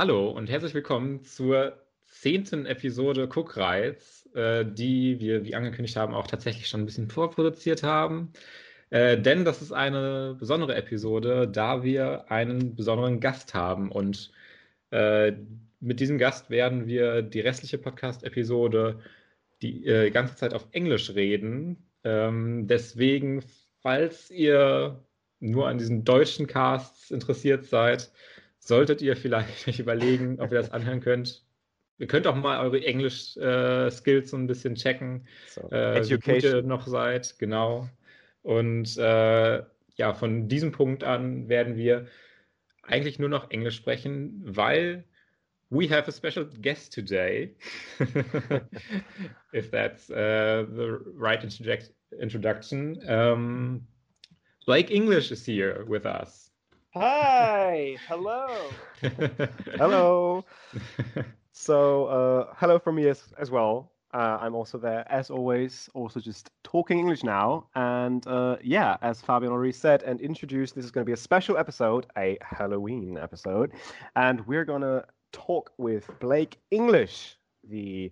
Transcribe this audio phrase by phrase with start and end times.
[0.00, 6.26] Hallo und herzlich willkommen zur zehnten Episode Guckreiz, äh, die wir, wie angekündigt haben, auch
[6.26, 8.32] tatsächlich schon ein bisschen vorproduziert haben.
[8.88, 13.92] Äh, denn das ist eine besondere Episode, da wir einen besonderen Gast haben.
[13.92, 14.32] Und
[14.90, 15.32] äh,
[15.80, 19.00] mit diesem Gast werden wir die restliche Podcast-Episode
[19.60, 21.90] die äh, ganze Zeit auf Englisch reden.
[22.04, 23.44] Ähm, deswegen,
[23.82, 25.04] falls ihr
[25.40, 28.10] nur an diesen deutschen Casts interessiert seid,
[28.60, 31.44] solltet ihr vielleicht euch überlegen, ob ihr das anhören könnt.
[31.98, 36.42] Ihr könnt auch mal eure Englisch-Skills äh, so ein bisschen checken, so, äh, wie gut
[36.42, 37.88] ihr noch seid, genau.
[38.42, 39.62] Und äh,
[39.96, 42.06] ja, von diesem Punkt an werden wir
[42.84, 45.04] eigentlich nur noch Englisch sprechen, weil
[45.68, 47.54] we have a special guest today,
[49.52, 51.44] if that's uh, the right
[52.18, 52.98] introduction.
[53.08, 53.86] Um,
[54.66, 56.49] Blake English is here with us.
[56.94, 58.48] Hi, hello.
[59.78, 60.44] hello.
[61.52, 63.92] So, uh, hello from me as, as well.
[64.14, 67.66] Uh, I'm also there, as always, also just talking English now.
[67.74, 71.18] And uh, yeah, as Fabian already said and introduced, this is going to be a
[71.18, 73.72] special episode, a Halloween episode.
[74.16, 77.36] And we're going to talk with Blake English,
[77.68, 78.10] the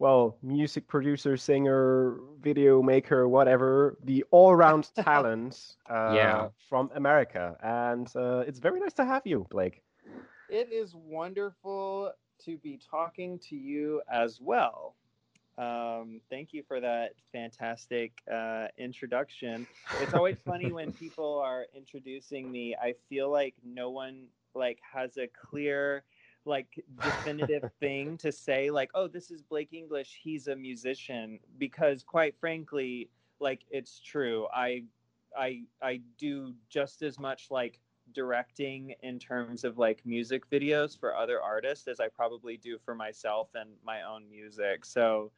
[0.00, 6.48] well, music producer, singer, video maker, whatever, the all-round talent uh, yeah.
[6.70, 7.54] from America.
[7.62, 9.82] And uh, it's very nice to have you, Blake.
[10.48, 12.12] It is wonderful
[12.46, 14.96] to be talking to you as well.
[15.58, 19.66] Um, thank you for that fantastic uh, introduction.
[20.00, 22.74] It's always funny when people are introducing me.
[22.74, 26.04] I feel like no one like has a clear
[26.44, 32.02] like definitive thing to say like oh this is blake english he's a musician because
[32.02, 33.08] quite frankly
[33.40, 34.82] like it's true i
[35.36, 37.78] i i do just as much like
[38.12, 42.94] directing in terms of like music videos for other artists as i probably do for
[42.94, 45.30] myself and my own music so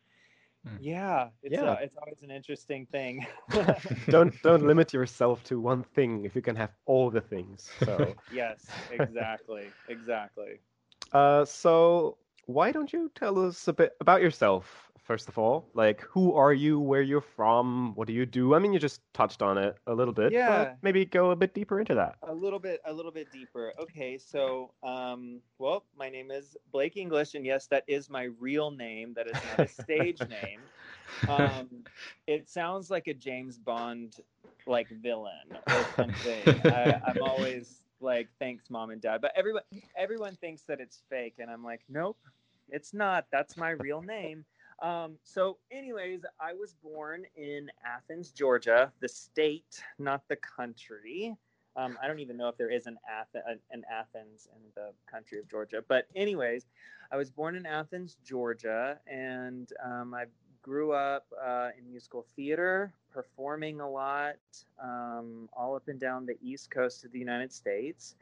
[0.67, 0.77] hmm.
[0.81, 1.77] yeah, it's yeah.
[1.79, 3.27] A, it's always an interesting thing.
[4.09, 7.69] don't don't limit yourself to one thing if you can have all the things.
[7.85, 10.61] So yes, exactly, exactly.
[11.13, 15.69] Uh, so why don't you tell us a bit about yourself first of all?
[15.75, 16.81] Like, who are you?
[16.81, 17.95] Where you're from?
[17.95, 18.55] What do you do?
[18.55, 20.33] I mean, you just touched on it a little bit.
[20.33, 20.75] Yeah.
[20.83, 22.17] maybe go a bit deeper into that.
[22.23, 23.73] A little bit, a little bit deeper.
[23.79, 28.71] Okay, so, um, well, my name is Blake English, and yes, that is my real
[28.71, 29.13] name.
[29.15, 30.61] That is not a stage name.
[31.29, 31.85] Um,
[32.27, 34.17] it sounds like a James Bond
[34.67, 36.61] like villain or something.
[36.65, 39.63] I, I'm always like thanks mom and dad but everyone
[39.97, 42.19] everyone thinks that it's fake and i'm like nope
[42.69, 44.45] it's not that's my real name.
[44.81, 51.37] Um, so anyways i was born in athens georgia the state not the country.
[51.77, 55.39] Um, i don't even know if there is an, Ath- an athens in the country
[55.39, 56.67] of georgia but anyways
[57.13, 60.31] i was born in athens georgia and um, i've
[60.63, 64.37] grew up uh, in musical theater, performing a lot,
[64.83, 68.15] um, all up and down the East Coast of the United States.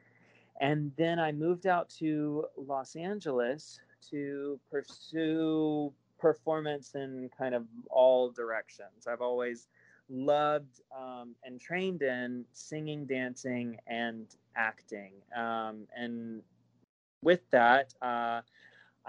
[0.61, 3.81] And then I moved out to Los Angeles
[4.11, 9.07] to pursue performance in kind of all directions.
[9.07, 9.69] I've always
[10.11, 15.13] loved um, and trained in singing, dancing, and acting.
[15.37, 16.43] Um, and
[17.23, 18.41] with that, uh,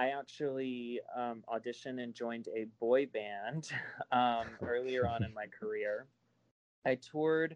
[0.01, 3.69] I actually um, auditioned and joined a boy band
[4.11, 6.07] um, earlier on in my career.
[6.87, 7.55] I toured,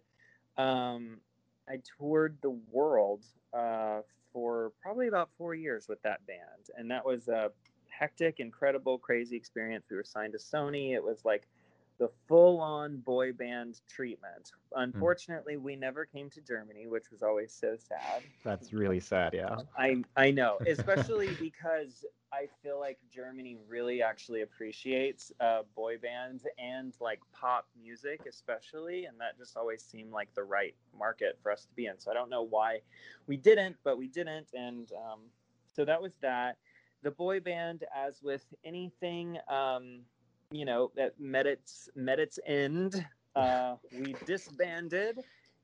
[0.55, 1.21] um,
[1.67, 4.01] I toured the world uh,
[4.31, 7.51] for probably about four years with that band, and that was a
[7.89, 9.87] hectic, incredible, crazy experience.
[9.89, 10.93] We were signed to Sony.
[10.93, 11.47] It was like
[11.97, 14.51] the full on boy band treatment.
[14.73, 14.81] Hmm.
[14.81, 15.61] Unfortunately, mm.
[15.61, 18.23] we never came to Germany, which was always so sad.
[18.43, 19.55] That's really sad, yeah.
[19.77, 26.45] I I know, especially because I feel like Germany really actually appreciates uh, boy bands
[26.57, 31.51] and like pop music, especially, and that just always seemed like the right market for
[31.51, 31.97] us to be in.
[31.97, 32.79] So I don't know why
[33.27, 35.19] we didn't, but we didn't, and um,
[35.73, 36.57] so that was that.
[37.03, 39.99] The boy band, as with anything, um,
[40.55, 43.05] you know, that met its met its end.
[43.35, 45.19] Uh, we disbanded,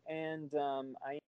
[0.08, 1.20] and um, I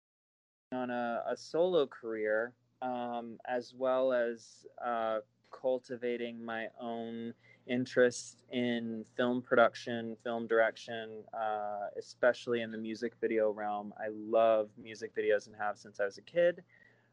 [0.75, 5.19] on a, a solo career um, as well as uh,
[5.51, 7.33] cultivating my own
[7.67, 13.95] interest in film production, film direction, uh, especially in the music video realm.
[13.99, 16.65] I love music videos and have since I was a kid.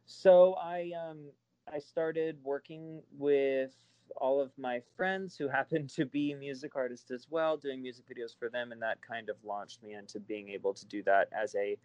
[0.06, 1.26] So I um,
[1.72, 3.76] I started working with
[4.18, 8.38] all of my friends who happen to be music artists as well, doing music videos
[8.38, 11.56] for them, and that kind of launched me into being able to do that as
[11.56, 11.78] a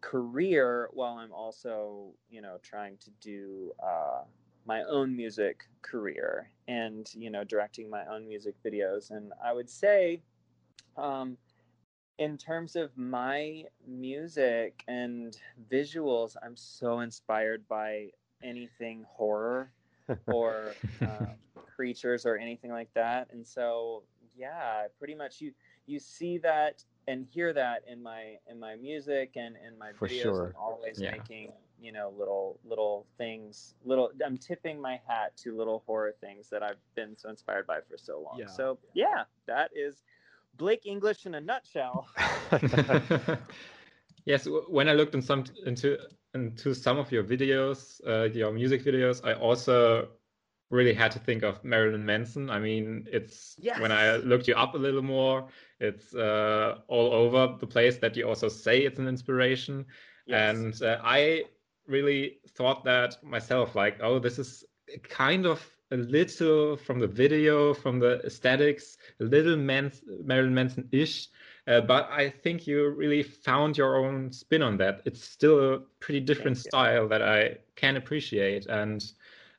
[0.00, 4.22] career while I'm also, you know, trying to do uh,
[4.66, 9.10] my own music career and, you know, directing my own music videos.
[9.10, 10.22] And I would say,
[10.96, 11.36] um,
[12.18, 15.36] in terms of my music and
[15.72, 18.08] visuals, I'm so inspired by
[18.42, 19.72] anything horror
[20.26, 21.28] or um,
[21.80, 23.28] creatures or anything like that.
[23.32, 24.04] And so,
[24.36, 25.52] yeah, pretty much you
[25.86, 30.08] you see that and hear that in my in my music and in my For
[30.08, 30.40] videos.
[30.40, 30.54] sure.
[30.54, 31.14] I'm always Yeah.
[31.14, 36.48] making you know little little things little i'm tipping my hat to little horror things
[36.50, 38.46] that i've been so inspired by for so long Yeah.
[38.46, 40.02] so yeah that is
[40.56, 42.06] blake english in a nutshell
[44.24, 45.98] yes, when I looked in some into
[46.34, 50.08] into some of your videos, uh, your music videos, I also
[50.70, 52.48] really had to think of Marilyn Manson.
[52.48, 55.48] I mean, it's when I looked you up a little more,
[55.80, 59.84] it's uh, all over the place that you also say it's an inspiration.
[60.26, 60.56] Yes.
[60.56, 61.44] And uh, I
[61.86, 64.64] really thought that myself, like, oh, this is
[65.08, 71.28] kind of a little from the video, from the aesthetics, a little Mans- Marilyn Manson-ish.
[71.66, 75.02] Uh, but I think you really found your own spin on that.
[75.04, 76.70] It's still a pretty different Thank you.
[76.70, 79.04] style that I can appreciate, and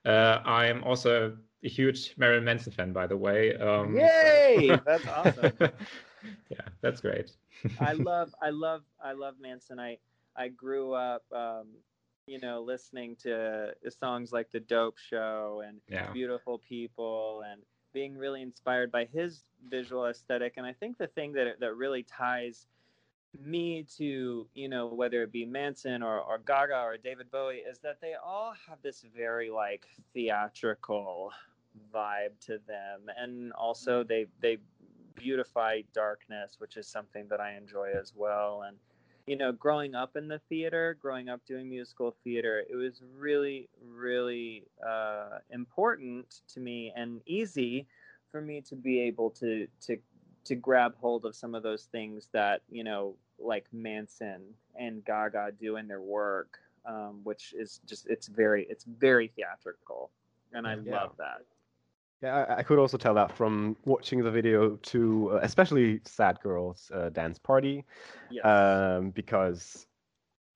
[0.10, 3.56] I'm also a huge Marilyn Manson fan, by the way.
[3.56, 4.80] Um, Yay!
[4.86, 5.54] That's awesome.
[6.50, 7.32] yeah, that's great.
[7.80, 9.80] I love, I love, I love Manson.
[9.80, 9.98] I,
[10.36, 11.68] I grew up, um,
[12.28, 17.62] you know, listening to songs like "The Dope Show" and yeah, "Beautiful People" and
[17.94, 20.54] being really inspired by his visual aesthetic.
[20.58, 22.68] And I think the thing that that really ties
[23.40, 27.80] me to, you know, whether it be Manson or, or Gaga or David Bowie, is
[27.80, 31.32] that they all have this very like theatrical
[31.94, 34.58] vibe to them, and also they they
[35.16, 38.64] beautify darkness, which is something that I enjoy as well.
[38.68, 38.78] And
[39.28, 43.70] you know, growing up in the theater, growing up doing musical theater, it was really,
[43.86, 47.88] really uh, important to me and easy
[48.32, 49.98] for me to be able to to
[50.44, 55.52] to grab hold of some of those things that you know, like Manson and Gaga
[55.60, 60.12] doing their work, um, which is just it's very it's very theatrical,
[60.54, 60.86] and I Yeah.
[60.86, 61.46] love that.
[62.22, 66.40] Yeah, I, I could also tell that from watching the video to uh, especially Sad
[66.42, 67.86] Girls uh, Dance Party,
[68.30, 68.82] Yes.
[68.90, 69.88] um, because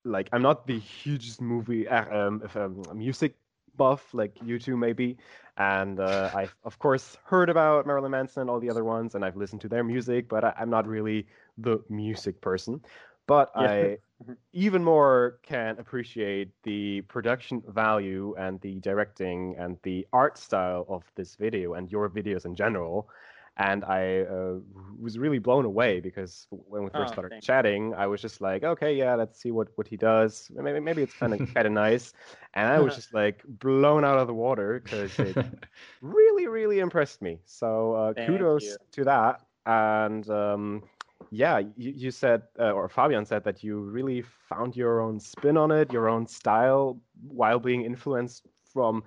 [0.04, 3.36] like I'm not the hugest movie uh, um, if, um, music
[3.76, 5.18] buff like you two maybe,
[5.56, 9.24] and uh, I've of course heard about Marilyn Manson and all the other ones, and
[9.24, 11.26] I've listened to their music, but I, I'm not really
[11.58, 12.80] the music person.
[13.26, 13.66] But Yeah.
[13.66, 13.98] I
[14.52, 21.04] even more can appreciate the production value and the directing and the art style of
[21.16, 23.08] this video and your videos in general.
[23.58, 24.58] And I uh,
[24.98, 28.62] was really blown away because when we first Oh, started chatting, I was just like,
[28.64, 30.50] okay, yeah, let's see what, what he does.
[30.54, 32.12] Maybe maybe it's kind of kind of nice.
[32.54, 35.38] And I was just like blown out of the water because it
[36.00, 37.40] really really impressed me.
[37.44, 38.92] So uh, kudos you.
[38.92, 39.40] to that.
[39.66, 40.82] And um,
[41.30, 45.56] yeah, you, you said, uh, or Fabian said that you really found your own spin
[45.56, 49.02] on it, your own style, while being influenced from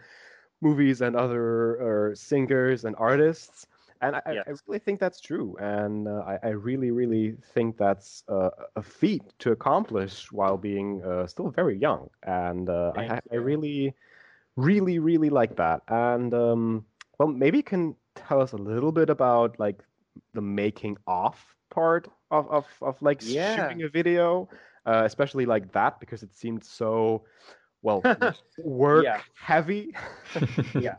[0.62, 3.68] movies and other uh, singers and artists.
[4.02, 5.56] And I, I- I really think that's true.
[5.60, 11.02] And uh, I, I really, really think that's uh, a feat to accomplish while being
[11.04, 12.10] uh, still very young.
[12.24, 13.96] And uh, I, I really,
[14.56, 15.82] really, really like that.
[15.88, 16.86] And um,
[17.20, 19.84] well, maybe you can tell us a little bit about like
[20.34, 23.22] the making off part of of, of like Yeah.
[23.22, 24.50] shooting a video,
[24.86, 27.24] uh, especially like that because it seemed so
[27.82, 28.10] well
[28.58, 29.22] work Yeah.
[29.40, 29.94] heavy.
[30.76, 30.96] Yeah.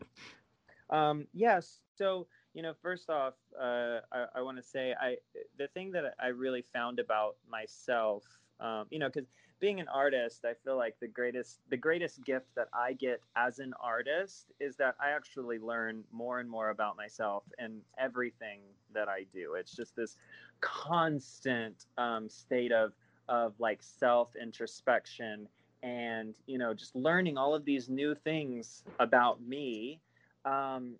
[0.90, 1.80] Um, yes.
[1.94, 5.16] So, you know, first off, uh, I, I want to say I
[5.58, 8.24] the thing that I really found about myself,
[8.60, 9.28] um, you know, because
[9.60, 13.58] being an artist, I feel like the greatest the greatest gift that I get as
[13.58, 18.60] an artist is that I actually learn more and more about myself and everything
[18.94, 19.54] that I do.
[19.54, 20.16] It's just this
[20.60, 22.92] constant um, state of
[23.28, 25.48] of like self introspection
[25.82, 30.00] and you know just learning all of these new things about me
[30.44, 30.94] um,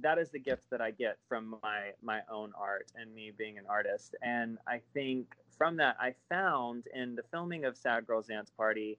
[0.00, 3.58] that is the gift that I get from my my own art and me being
[3.58, 4.14] an artist.
[4.22, 8.98] And I think from that, I found in the filming of Sad Girls Dance Party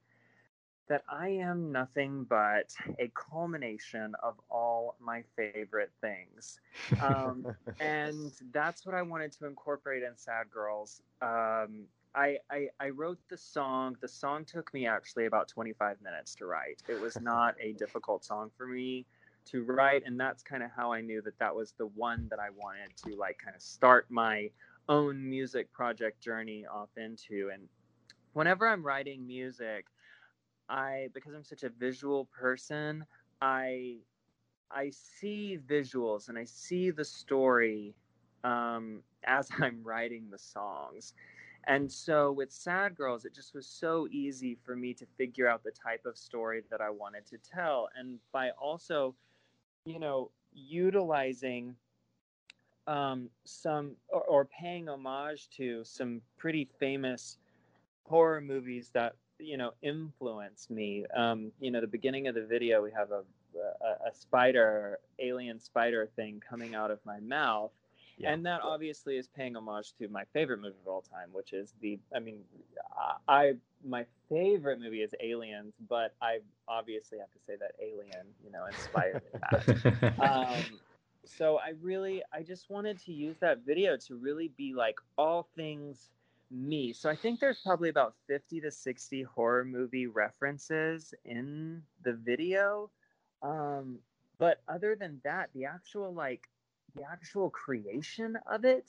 [0.87, 6.59] that I am nothing but a culmination of all my favorite things.
[6.99, 7.47] Um,
[7.79, 11.01] and that's what I wanted to incorporate in Sad Girls.
[11.21, 13.97] Um, I, I I wrote the song.
[14.01, 16.81] The song took me actually about 25 minutes to write.
[16.87, 19.05] It was not a difficult song for me
[19.51, 22.39] to write, and that's kind of how I knew that that was the one that
[22.39, 24.49] I wanted to like kind of start my
[24.89, 27.49] own music project journey off into.
[27.53, 27.67] And
[28.33, 29.85] whenever I'm writing music,
[30.69, 33.05] I because I'm such a visual person,
[33.41, 33.97] I
[34.71, 37.95] I see visuals and I see the story
[38.43, 41.13] um, as I'm writing the songs.
[41.65, 45.63] And so with Sad Girls, it just was so easy for me to figure out
[45.63, 47.89] the type of story that I wanted to tell.
[47.97, 49.15] And by also,
[49.87, 51.75] you know, utilizing
[52.87, 57.37] um, some or, or paying homage to some pretty famous
[58.03, 61.05] horror movies that you know influence me.
[61.15, 63.21] Um, you know, the beginning of the video, we have a,
[63.55, 67.71] a, a spider, alien spider thing coming out of my mouth.
[68.17, 68.33] Yeah.
[68.33, 71.73] And that obviously is paying homage to my favorite movie of all time, which is
[71.81, 71.99] the.
[72.15, 72.39] I mean,
[73.27, 73.53] I
[73.85, 78.65] my favorite movie is Aliens, but I obviously have to say that Alien, you know,
[78.65, 80.19] inspired that.
[80.19, 80.79] um,
[81.25, 85.47] so I really, I just wanted to use that video to really be like all
[85.55, 86.09] things
[86.49, 86.93] me.
[86.93, 92.89] So I think there's probably about 50 to 60 horror movie references in the video.
[93.41, 93.99] Um,
[94.39, 96.47] but other than that, the actual like
[96.97, 98.85] the actual creation of it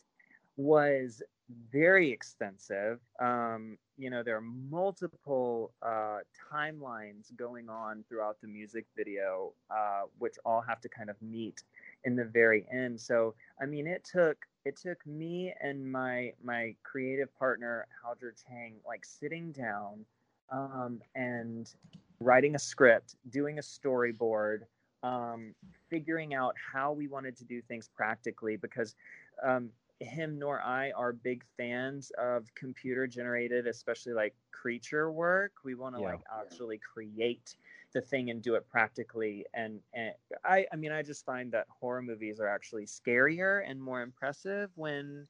[0.56, 1.22] was
[1.70, 3.00] very extensive.
[3.20, 6.18] Um, you know, there are multiple uh,
[6.52, 11.62] timelines going on throughout the music video, uh, which all have to kind of meet
[12.04, 13.00] in the very end.
[13.00, 18.74] So, I mean, it took it took me and my my creative partner Haldra Chang
[18.86, 20.04] like sitting down
[20.50, 21.72] um, and
[22.20, 24.60] writing a script, doing a storyboard,
[25.02, 25.54] um,
[25.88, 28.94] figuring out how we wanted to do things practically because
[29.42, 35.52] um, him nor I are big fans of computer generated, especially like creature work.
[35.64, 36.08] We want to yeah.
[36.08, 37.56] like actually create
[37.92, 39.46] the thing and do it practically.
[39.54, 40.12] And, and
[40.44, 44.70] I, I mean, I just find that horror movies are actually scarier and more impressive
[44.74, 45.26] when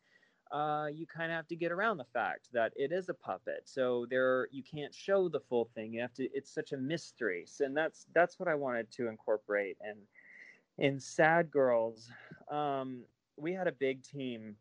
[0.52, 3.62] uh, you kind of have to get around the fact that it is a puppet.
[3.64, 5.92] So there, you can't show the full thing.
[5.92, 6.28] You have to.
[6.32, 7.44] It's such a mystery.
[7.46, 9.76] So, and that's that's what I wanted to incorporate.
[9.80, 9.98] And
[10.78, 12.10] in Sad Girls,
[12.50, 13.02] um,
[13.36, 14.56] we had a big team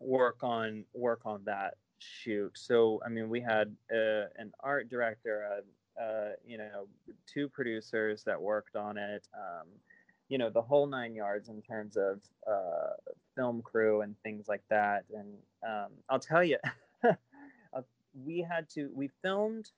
[0.00, 2.52] work on work on that shoot.
[2.56, 5.62] So I mean, we had uh, an art director,
[6.00, 6.86] uh, you know,
[7.26, 9.26] two producers that worked on it.
[9.34, 9.68] Um,
[10.28, 12.94] you know, the whole nine yards in terms of uh,
[13.34, 15.04] film crew and things like that.
[15.14, 15.34] And
[15.66, 16.58] um, I'll tell you,
[18.24, 19.70] we had to we filmed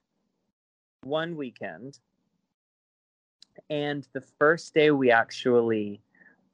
[1.03, 1.99] one weekend,
[3.69, 6.01] and the first day we actually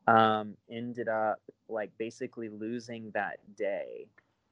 [0.06, 4.06] um, ended up like basically losing that day,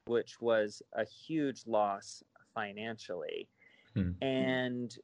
[0.07, 2.23] which was a huge loss
[2.55, 3.49] financially.
[3.95, 4.13] Hmm.
[4.23, 4.97] And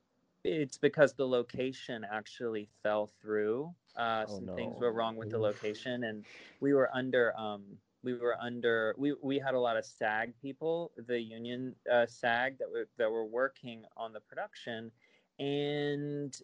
[0.44, 3.72] it's because the location actually fell through.
[3.96, 4.54] Uh, oh, some no.
[4.54, 6.24] things were wrong with the location, and
[6.60, 7.36] we were under.
[7.36, 7.62] Um,
[8.02, 8.94] we were under.
[8.96, 13.10] We we had a lot of SAG people, the union uh, SAG that were that
[13.10, 14.90] were working on the production,
[15.38, 16.34] and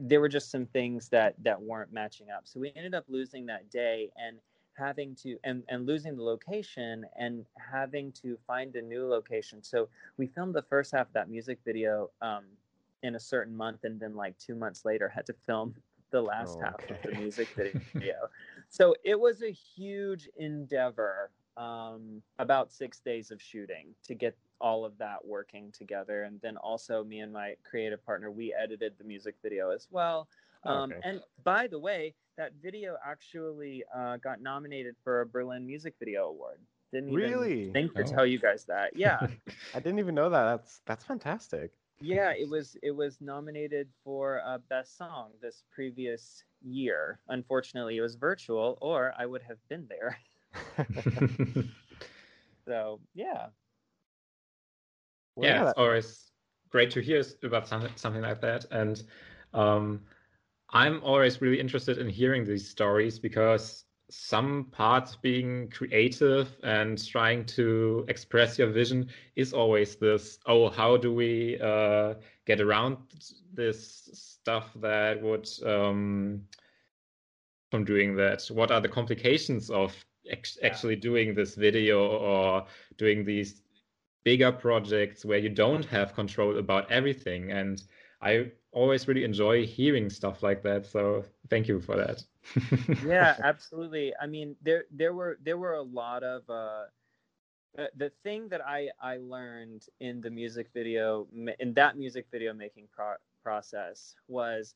[0.00, 2.42] there were just some things that that weren't matching up.
[2.44, 4.38] So we ended up losing that day and
[4.74, 9.62] having to and and losing the location and having to find a new location.
[9.62, 12.44] So we filmed the first half of that music video um,
[13.02, 15.74] in a certain month, and then like two months later had to film
[16.10, 16.94] the last oh, half okay.
[16.94, 17.48] of the music
[17.94, 18.28] video.
[18.68, 21.30] so it was a huge endeavor.
[21.58, 26.22] Um, about six days of shooting to get all of that working together.
[26.22, 30.28] And then also, me and my creative partner, we edited the music video as well.
[30.64, 31.00] Oh, um, okay.
[31.04, 36.28] And by the way, that video actually uh, got nominated for a Berlin Music Video
[36.28, 36.58] Award.
[36.92, 38.06] Didn't even really think to oh.
[38.06, 38.96] tell you guys that.
[38.96, 39.26] Yeah,
[39.74, 40.44] I didn't even know that.
[40.44, 41.72] That's that's fantastic.
[42.02, 47.20] Yeah, it was it was nominated for a best song this previous year.
[47.28, 50.18] Unfortunately, it was virtual, or I would have been there.
[52.66, 53.48] so yeah,
[55.36, 56.32] well, yeah, yeah, it's always
[56.70, 59.02] great to hear about something something like that, and
[59.54, 60.02] um,
[60.70, 67.44] I'm always really interested in hearing these stories because some parts being creative and trying
[67.44, 72.14] to express your vision is always this oh how do we uh,
[72.46, 72.96] get around
[73.54, 76.42] this stuff that would um,
[77.70, 79.94] from doing that what are the complications of
[80.30, 80.68] ex- yeah.
[80.68, 82.66] actually doing this video or
[82.98, 83.62] doing these
[84.24, 87.50] bigger projects where you don't have control about everything.
[87.50, 87.82] And
[88.20, 90.86] I always really enjoy hearing stuff like that.
[90.86, 92.22] So thank you for that.
[93.00, 94.12] Yeah, absolutely.
[94.20, 96.84] I mean, there there were there were a lot of uh,
[97.96, 101.26] the thing that I I learned in the music video
[101.58, 104.74] in that music video making pro- process was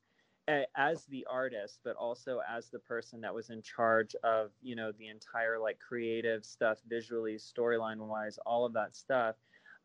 [0.76, 4.92] as the artist but also as the person that was in charge of you know
[4.92, 9.36] the entire like creative stuff visually storyline wise all of that stuff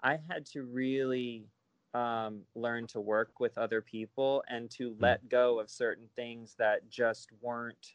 [0.02, 1.48] I had to really
[1.94, 5.04] um, learn to work with other people and to hmm.
[5.04, 7.94] let go of certain things that just weren't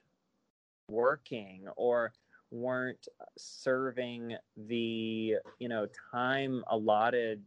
[0.88, 2.12] working or
[2.52, 4.36] weren't serving
[4.68, 7.42] the you know time allotted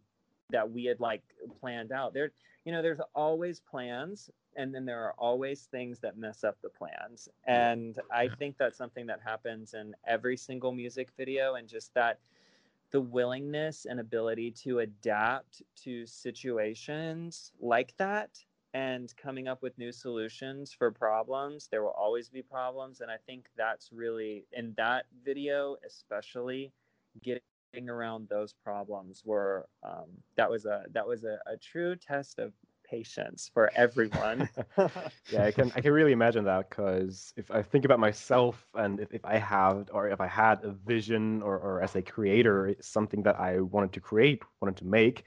[0.51, 1.23] that we had like
[1.59, 2.13] planned out.
[2.13, 2.31] There
[2.65, 6.69] you know there's always plans and then there are always things that mess up the
[6.69, 7.29] plans.
[7.45, 12.19] And i think that's something that happens in every single music video and just that
[12.91, 18.43] the willingness and ability to adapt to situations like that
[18.73, 21.67] and coming up with new solutions for problems.
[21.71, 23.01] There will always be problems.
[23.01, 26.71] And I think that's really, in that video, especially,
[27.23, 32.39] getting around those problems were um, that was a that was a, a true test
[32.39, 32.53] of
[32.89, 34.49] patience for everyone.
[35.31, 38.99] yeah, I can I can really imagine that because if I think about myself and
[38.99, 42.75] if, if I have or if I had a vision or, or as a creator
[42.81, 45.23] something that I wanted to create, wanted to make,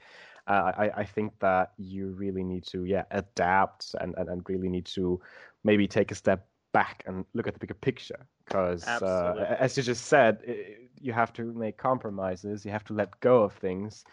[0.47, 4.69] uh, I I think that you really need to yeah adapt and, and, and really
[4.69, 5.21] need to
[5.63, 8.27] maybe take a step back and look at the bigger picture.
[8.45, 12.93] Because uh, as you just said it, you have to make compromises you have to
[12.93, 14.03] let go of things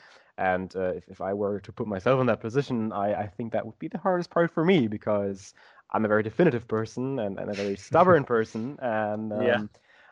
[0.40, 3.52] and uh, if, if I were to put myself in that position, I, I think
[3.52, 5.52] that would be the hardest part for me because
[5.90, 8.78] I'm a very definitive person and, and a very stubborn person.
[8.80, 9.62] And um, yeah.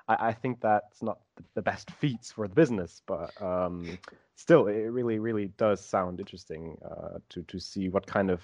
[0.06, 1.18] I, I, think that's not
[1.54, 3.00] the best feats for the business.
[3.06, 3.98] But um,
[4.34, 8.42] still, it really, really does sound interesting uh, to, to see what kind of,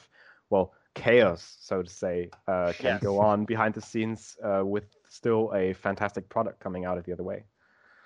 [0.49, 3.03] well, chaos, so to say, uh, can yes.
[3.03, 7.13] go on behind the scenes uh, with still a fantastic product coming out of the
[7.13, 7.45] other way.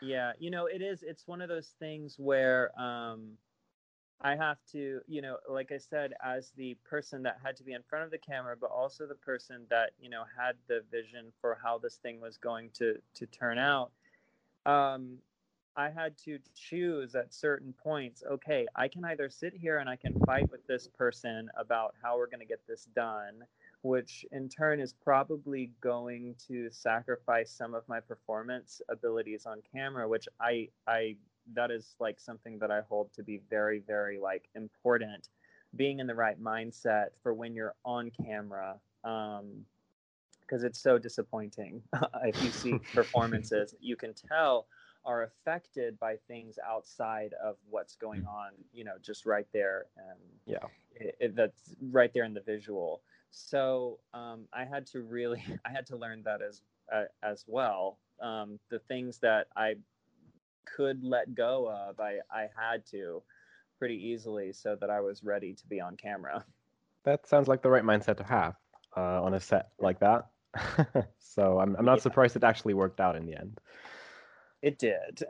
[0.02, 1.04] Yeah, you know, it is.
[1.04, 3.37] It's one of those things where um,
[4.20, 7.72] I have to, you know, like I said, as the person that had to be
[7.72, 11.26] in front of the camera, but also the person that, you know, had the vision
[11.40, 13.92] for how this thing was going to to turn out.
[14.66, 15.18] Um,
[15.76, 18.24] I had to choose at certain points.
[18.28, 22.18] Okay, I can either sit here and I can fight with this person about how
[22.18, 23.44] we're going to get this done,
[23.82, 30.08] which in turn is probably going to sacrifice some of my performance abilities on camera,
[30.08, 31.16] which I I
[31.54, 35.28] that is like something that I hold to be very, very like important.
[35.76, 41.82] Being in the right mindset for when you're on camera, because um, it's so disappointing
[42.24, 44.66] if you see performances you can tell
[45.04, 48.28] are affected by things outside of what's going mm.
[48.28, 48.50] on.
[48.72, 53.02] You know, just right there, and yeah, it, it, that's right there in the visual.
[53.30, 56.62] So um, I had to really, I had to learn that as
[56.92, 57.98] uh, as well.
[58.20, 59.76] Um, the things that I
[60.64, 63.22] could let go of, I, I had to
[63.78, 66.44] pretty easily so that I was ready to be on camera.
[67.04, 68.54] That sounds like the right mindset to have
[68.94, 70.26] uh, on a set like that.
[71.18, 72.02] so I'm, I'm not yeah.
[72.02, 73.58] surprised it actually worked out in the end.
[74.60, 75.22] It did.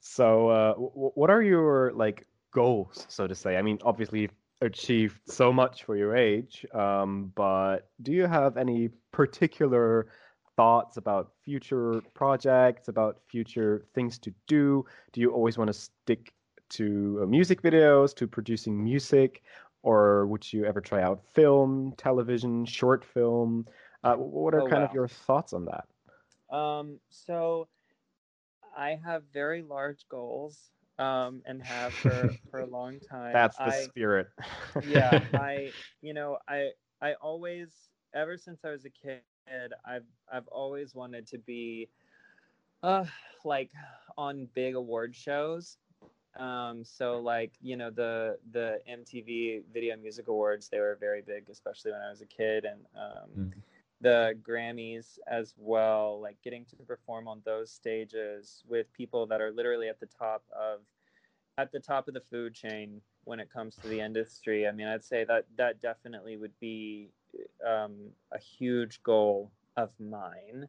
[0.00, 3.56] so uh, w- what are your like goals, so to say?
[3.58, 8.88] I mean, obviously achieved so much for your age, um, but do you have any
[9.12, 10.08] particular
[10.56, 14.84] thoughts about future projects, about future things to do?
[15.12, 16.32] Do you always want to stick
[16.70, 19.42] to uh, music videos, to producing music,
[19.82, 23.66] or would you ever try out film, television, short film?
[24.02, 24.88] Uh, what are oh, kind wow.
[24.88, 26.56] of your thoughts on that?
[26.56, 27.68] Um, so
[28.76, 30.58] I have very large goals
[30.98, 33.32] um, and have for, for a long time.
[33.32, 34.28] That's the I, spirit.
[34.82, 40.46] yeah, I, you know, I, I always, ever since I was a kid, I've I've
[40.48, 41.88] always wanted to be
[42.52, 42.82] uh
[43.44, 43.70] like
[44.16, 45.78] on big award shows.
[46.36, 51.48] Um so like, you know, the the MTV Video Music Awards, they were very big
[51.50, 53.52] especially when I was a kid and um mm.
[54.00, 59.50] The Grammys as well, like getting to perform on those stages with people that are
[59.50, 60.80] literally at the top of
[61.58, 64.66] at the top of the food chain when it comes to the industry.
[64.68, 67.10] I mean, I'd say that that definitely would be
[67.66, 67.94] um,
[68.32, 70.68] a huge goal of mine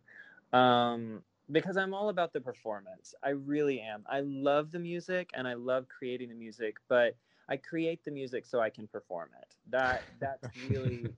[0.54, 3.14] um, because I'm all about the performance.
[3.24, 4.04] I really am.
[4.10, 7.16] I love the music and I love creating the music, but
[7.50, 9.56] I create the music so I can perform it.
[9.70, 11.14] That that's really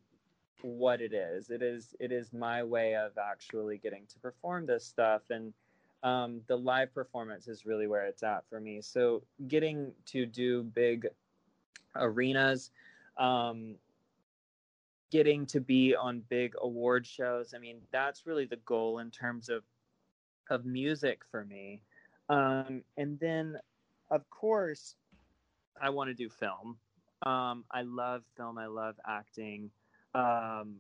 [0.62, 1.50] what it is.
[1.50, 5.54] It is it is my way of actually getting to perform this stuff and
[6.04, 8.82] um, the live performance is really where it's at for me.
[8.82, 11.08] So getting to do big
[11.95, 12.72] arenas,
[13.17, 13.76] um,
[15.12, 17.54] getting to be on big award shows.
[17.54, 19.63] I mean, that's really the goal in terms of
[20.50, 21.82] of music for me.
[22.30, 23.58] Um, and then,
[24.10, 24.95] of course,
[25.82, 26.78] I want to do film.
[27.24, 28.58] Um, I love film.
[28.58, 29.69] I love acting.
[30.15, 30.76] Um,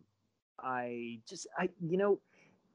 [0.61, 2.19] I just, I, you know,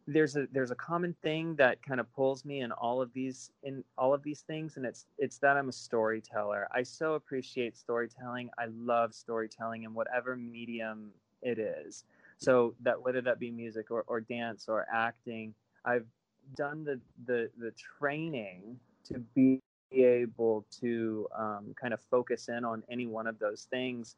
[0.07, 3.51] there's a there's a common thing that kind of pulls me in all of these
[3.63, 6.69] in all of these things and it's it's that I'm a storyteller.
[6.73, 8.51] I so appreciate storytelling.
[8.59, 11.11] I love storytelling in whatever medium
[11.43, 12.05] it is.
[12.37, 16.07] So that whether that be music or, or dance or acting, I've
[16.55, 19.61] done the the the training to be
[19.93, 24.17] able to um, kind of focus in on any one of those things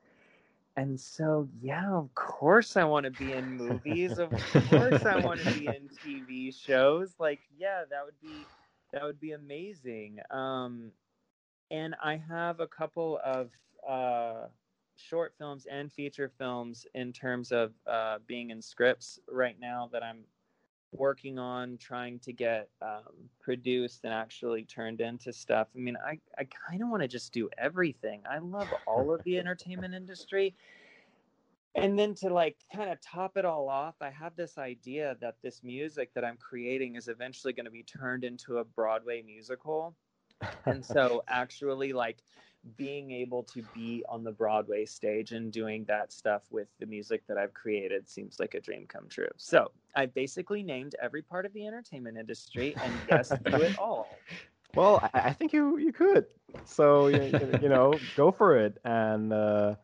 [0.77, 4.19] and so, yeah, of course I want to be in movies.
[4.19, 7.15] of course I want to be in TV shows.
[7.19, 8.49] Like, yeah, that would be
[8.93, 10.19] that would be amazing.
[10.31, 10.93] Um,
[11.71, 13.51] and I have a couple of
[13.89, 14.49] uh,
[14.97, 20.03] short films and feature films in terms of uh, being in scripts right now that
[20.03, 20.25] I'm
[20.99, 25.69] working on trying to get um, produced and actually turned into stuff.
[25.75, 28.23] I mean, I, I kind of want to just do everything.
[28.31, 30.55] I love all of the entertainment industry.
[31.75, 35.37] And then to like kind of top it all off, I have this idea that
[35.43, 39.95] this music that I'm creating is eventually going to be turned into a Broadway musical.
[40.65, 42.23] and so actually like
[42.77, 47.27] being able to be on the Broadway stage and doing that stuff with the music
[47.29, 49.29] that I've created seems like a dream come true.
[49.37, 54.09] So I basically named every part of the entertainment industry and yes, do it all.
[54.75, 56.27] Well, I, I, think you you could.
[56.65, 59.77] So you, you know, go for it and uh,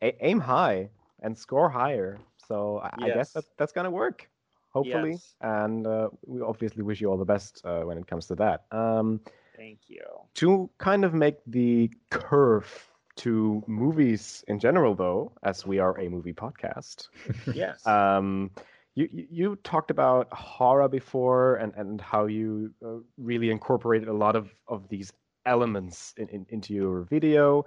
[0.00, 0.88] aim high
[1.22, 2.18] and score higher.
[2.48, 3.10] So I, yes.
[3.10, 4.28] I guess that that's gonna work,
[4.70, 5.12] hopefully.
[5.12, 5.34] Yes.
[5.40, 8.64] And uh, we obviously wish you all the best uh, when it comes to that.
[8.72, 9.20] Um,
[9.62, 10.04] Thank you.
[10.34, 16.08] To kind of make the curve to movies in general, though, as we are a
[16.08, 17.06] movie podcast.
[17.54, 17.86] yes.
[17.86, 18.50] Um,
[18.96, 24.34] you, you talked about horror before and, and how you uh, really incorporated a lot
[24.34, 25.12] of, of these
[25.46, 27.64] elements in, in, into your video.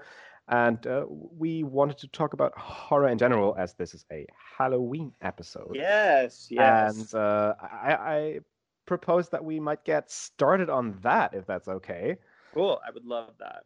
[0.50, 4.28] And uh, we wanted to talk about horror in general, as this is a
[4.58, 5.72] Halloween episode.
[5.74, 7.14] Yes, yes.
[7.14, 8.40] And uh, I, I
[8.86, 12.18] propose that we might get started on that, if that's okay.
[12.54, 12.80] Cool.
[12.88, 13.64] I would love that.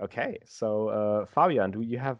[0.00, 0.38] Okay.
[0.44, 2.18] So, uh, Fabian, do you have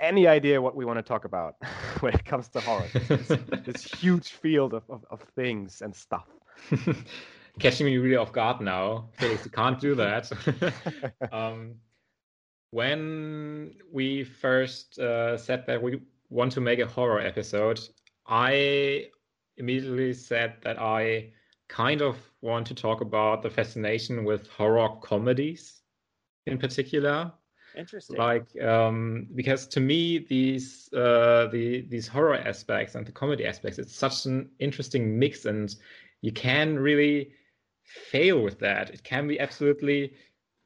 [0.00, 1.56] any idea what we want to talk about
[2.00, 2.86] when it comes to horror?
[3.08, 3.28] This,
[3.64, 6.26] this huge field of, of, of, things and stuff.
[7.58, 9.08] Catching me really off guard now.
[9.18, 10.30] Felix, you can't do that.
[11.32, 11.74] um,
[12.70, 17.78] when we first uh, said that we want to make a horror episode,
[18.26, 19.08] I
[19.58, 21.32] immediately said that I
[21.68, 25.82] kind of want to talk about the fascination with horror comedies
[26.46, 27.32] in particular.
[27.76, 28.18] Interesting.
[28.18, 33.78] Like, um, because to me, these uh, the these horror aspects and the comedy aspects,
[33.78, 35.74] it's such an interesting mix, and
[36.20, 37.32] you can really
[37.82, 38.90] fail with that.
[38.90, 40.14] It can be absolutely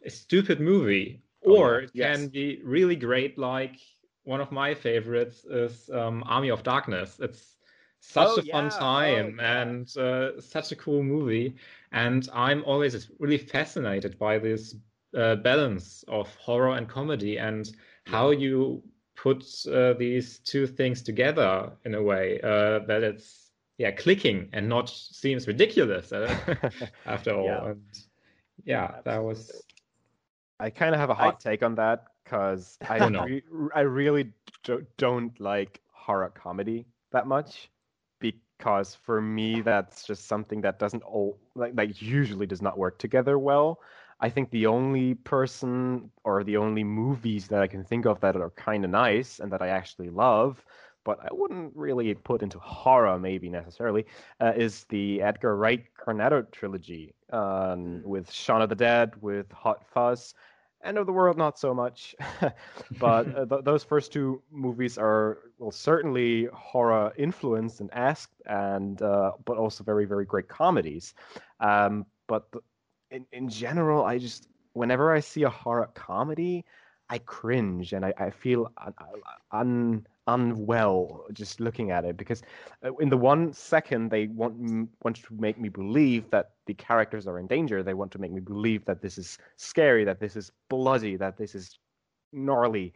[0.04, 2.16] a stupid movie, oh, or it yes.
[2.16, 3.38] can be really great.
[3.38, 3.76] Like
[4.24, 7.18] one of my favorites is um, Army of Darkness.
[7.20, 7.55] It's
[8.08, 8.78] such oh, a fun yeah.
[8.78, 11.56] time oh, and uh, such a cool movie.
[11.92, 14.76] And I'm always really fascinated by this
[15.16, 17.70] uh, balance of horror and comedy and
[18.06, 18.82] how you
[19.16, 24.68] put uh, these two things together in a way uh, that it's yeah clicking and
[24.68, 26.32] not seems ridiculous uh,
[27.06, 27.46] after all.
[27.46, 27.70] Yeah.
[27.70, 27.98] And
[28.64, 29.50] yeah, that was.
[30.60, 31.50] I kind of have a hot I...
[31.50, 33.24] take on that because I, oh, no.
[33.24, 33.42] re-
[33.74, 37.68] I really do- don't like horror comedy that much
[38.58, 42.98] because for me that's just something that doesn't all like like usually does not work
[42.98, 43.80] together well.
[44.20, 48.34] I think the only person or the only movies that I can think of that
[48.36, 50.64] are kind of nice and that I actually love,
[51.04, 54.06] but I wouldn't really put into horror maybe necessarily,
[54.40, 59.84] uh, is the Edgar Wright Cornetto trilogy um, with Shaun of the Dead, with Hot
[59.92, 60.32] Fuzz,
[60.86, 62.14] End of the World, not so much.
[63.00, 69.02] but uh, th- those first two movies are well certainly horror influenced and asked, and
[69.02, 71.14] uh, but also very very great comedies.
[71.60, 72.64] Um, but th-
[73.10, 76.64] in in general, I just whenever I see a horror comedy,
[77.08, 78.94] I cringe and I, I feel un,
[79.52, 82.42] un, unwell just looking at it because
[82.84, 87.28] uh, in the one second they want want to make me believe that the characters
[87.28, 90.34] are in danger they want to make me believe that this is scary that this
[90.34, 91.78] is bloody that this is
[92.32, 92.92] gnarly.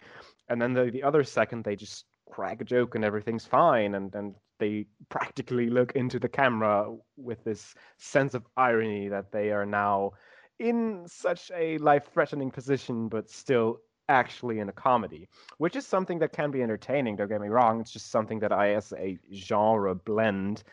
[0.48, 4.14] And then the, the other second they just crack a joke and everything's fine and
[4.14, 9.66] and they practically look into the camera with this sense of irony that they are
[9.66, 10.12] now
[10.58, 13.78] in such a life threatening position but still
[14.10, 17.16] actually in a comedy, which is something that can be entertaining.
[17.16, 20.64] Don't get me wrong; it's just something that I, as a genre blend,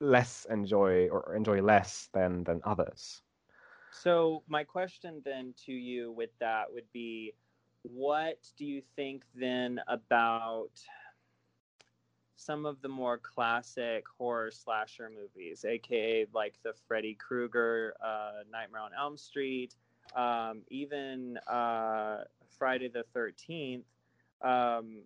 [0.00, 3.22] less enjoy or enjoy less than than others.
[3.90, 7.34] So my question then to you with that would be,
[7.82, 10.72] what do you think then about
[12.36, 18.82] some of the more classic horror slasher movies, aka like the Freddy Krueger, uh, Nightmare
[18.82, 19.74] on Elm Street,
[20.16, 22.24] um, even uh,
[22.58, 23.84] Friday the Thirteenth.
[24.42, 25.02] Um,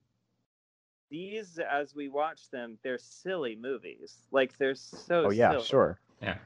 [1.10, 4.16] these, as we watch them, they're silly movies.
[4.30, 5.26] Like they're so.
[5.26, 5.64] Oh yeah, silly.
[5.64, 6.00] sure.
[6.22, 6.36] Yeah.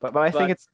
[0.00, 0.68] But but I But- think it's.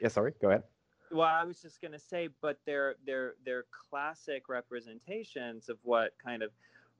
[0.00, 0.32] Yeah, sorry.
[0.40, 0.62] Go ahead.
[1.10, 6.42] Well, I was just gonna say, but they're they're they're classic representations of what kind
[6.44, 6.52] of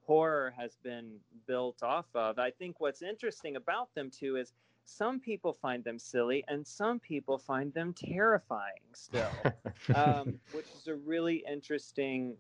[0.05, 1.13] horror has been
[1.47, 2.39] built off of.
[2.41, 4.53] I think what's interesting about them too is
[4.85, 9.49] some people find them silly and some people find them terrifying still,
[9.95, 12.37] um, which is a really interesting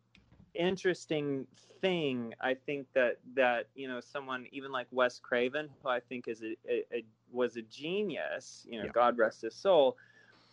[0.55, 1.46] interesting
[1.81, 2.35] thing.
[2.40, 6.42] I think that that you know someone even like Wes Craven, who I think is
[6.42, 8.66] a, a, a was a genius.
[8.68, 8.92] You know, Yeah.
[8.92, 9.96] God rest his soul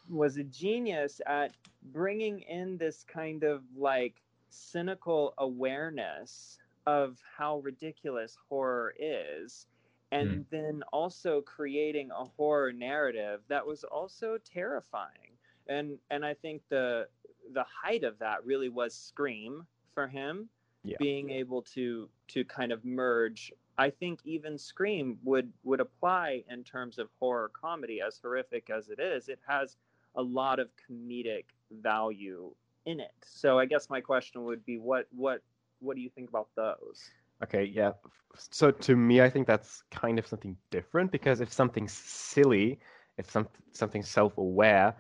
[0.09, 8.37] was a genius at bringing in this kind of like cynical awareness of how ridiculous
[8.49, 9.67] horror is
[10.11, 10.17] Hmm.
[10.17, 15.31] and then also creating a horror narrative that was also terrifying
[15.67, 17.07] and and i think the
[17.53, 20.49] the height of that really was scream for him
[20.83, 20.97] Yeah.
[20.97, 26.63] being able to to kind of merge i think even scream would would apply in
[26.63, 29.77] terms of horror comedy as horrific as it is it has
[30.15, 32.53] a lot of comedic value
[32.85, 33.13] in it.
[33.23, 35.41] So I guess my question would be what what
[35.79, 37.11] what do you think about those?
[37.43, 37.91] Okay, yeah.
[38.35, 42.79] So to me, I think that's kind of something different because if something's silly,
[43.17, 44.95] if some something self-aware,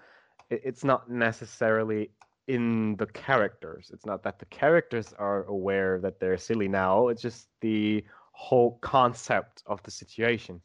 [0.49, 2.11] it, it's not necessarily
[2.47, 3.91] in the characters.
[3.93, 7.09] It's not that the characters are aware that they're silly now.
[7.09, 10.61] It's just the whole concept of the situation.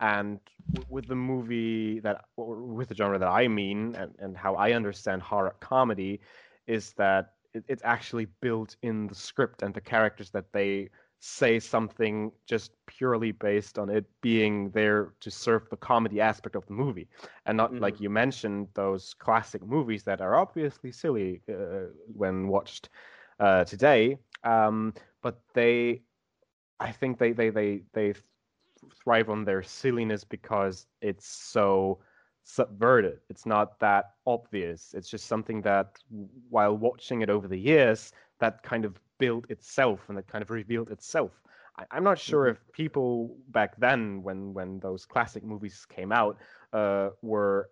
[0.00, 0.40] And
[0.88, 5.22] with the movie that, with the genre that I mean, and, and how I understand
[5.22, 6.20] horror comedy,
[6.66, 10.88] is that it, it's actually built in the script and the characters that they
[11.24, 16.66] say something just purely based on it being there to serve the comedy aspect of
[16.66, 17.06] the movie
[17.46, 22.88] and not like you mentioned those classic movies that are obviously silly uh, when watched
[23.38, 24.18] uh, today.
[24.42, 26.02] Um, but they
[26.80, 28.12] i think they they they they
[29.00, 32.00] thrive on their silliness because it's so
[32.42, 33.20] subverted.
[33.30, 34.92] It's not that obvious.
[34.96, 35.98] It's just something that
[36.50, 40.50] while watching it over the years that kind of built itself and that kind of
[40.50, 41.32] revealed itself
[41.78, 46.38] I, i'm not sure if people back then when when those classic movies came out
[46.72, 47.68] uh, were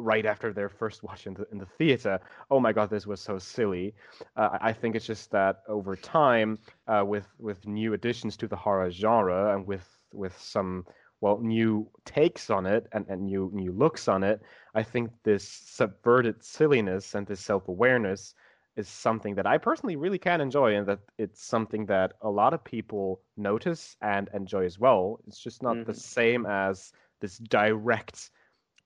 [0.00, 2.20] right after their first watch in the in the theater.
[2.50, 3.94] Oh my god, this was so silly.
[4.36, 8.48] Uh, I I think it's just that over time, uh, with with new additions to
[8.48, 10.86] the horror genre and with with some
[11.20, 14.40] well new takes on it and, and new new looks on it,
[14.74, 18.34] I think this subverted silliness and this self awareness
[18.80, 22.54] is something that I personally really can enjoy, and that it's something that a lot
[22.54, 25.20] of people notice and enjoy as well.
[25.26, 26.00] It's just not the Mhm.
[26.00, 28.30] same as this direct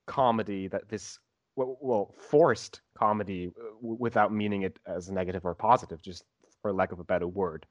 [0.06, 1.18] comedy that this
[1.56, 6.24] well, well forced comedy uh, without meaning it as negative or positive just
[6.62, 7.66] for lack of a better word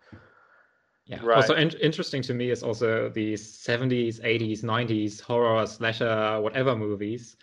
[1.05, 1.19] Yeah.
[1.21, 1.37] Right.
[1.37, 7.35] Also in- interesting to me is also the 70s, 80s, 90s horror, slasher, whatever movies.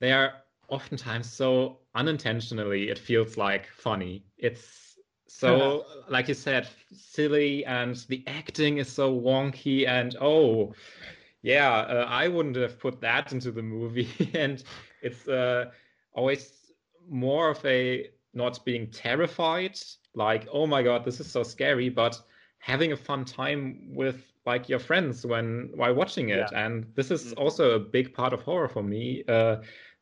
[0.00, 0.34] They are
[0.68, 4.24] oftentimes so unintentionally, it feels like funny.
[4.38, 4.98] It's
[5.28, 9.86] so, like you said, silly, and the acting is so wonky.
[9.86, 10.74] And oh,
[11.42, 14.08] yeah, uh, I wouldn't have put that into the movie.
[14.34, 14.62] and
[15.02, 15.70] it's uh,
[16.12, 16.72] always
[17.08, 19.78] more of a not being terrified,
[20.14, 22.20] like, oh my god, this is so scary, but
[22.58, 27.32] having a fun time with like your friends when while watching it and this is
[27.34, 27.38] Mhm.
[27.38, 29.56] also a big part of horror for me uh,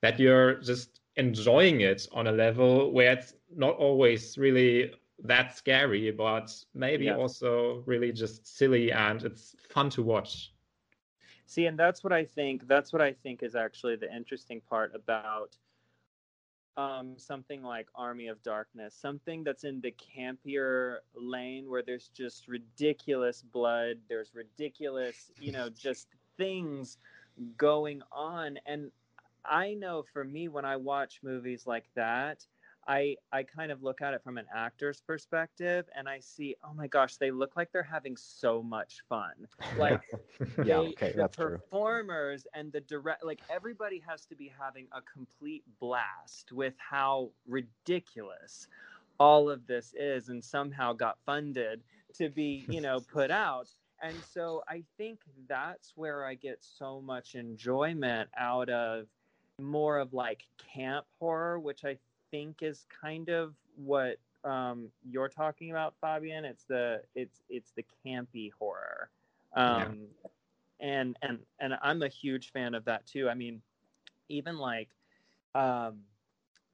[0.04, 4.92] that you're just enjoying it on a level where it's not always really
[5.24, 7.16] that scary but maybe Yeah.
[7.16, 10.54] also really just silly and it's fun to watch
[11.46, 12.68] See, and that's what I think.
[12.68, 15.56] That's what I think is actually the interesting part about
[16.76, 22.48] um, something like Army of Darkness, something that's in the campier lane where there's just
[22.48, 26.98] ridiculous blood, there's ridiculous, you know, just things
[27.56, 28.58] going on.
[28.66, 28.90] And
[29.44, 32.46] I know for me, when I watch movies like that,
[32.86, 36.74] I I kind of look at it from an actor's perspective, and I see, oh
[36.74, 39.48] my gosh, they look like they're having so much fun.
[39.76, 40.02] Like
[40.62, 44.52] yeah they- okay the that's true performers and the direct like everybody has to be
[44.58, 48.68] having a complete blast with how ridiculous
[49.18, 51.82] all of this is and somehow got funded
[52.14, 53.68] to be you know put out
[54.02, 59.06] and so i think that's where i get so much enjoyment out of
[59.60, 61.96] more of like camp horror which i
[62.30, 67.84] think is kind of what um, you're talking about fabian it's the it's it's the
[68.06, 69.10] campy horror
[69.54, 70.18] Um, yeah.
[70.80, 73.28] and and and I'm a huge fan of that too.
[73.28, 73.62] I mean,
[74.28, 74.90] even like
[75.54, 76.00] um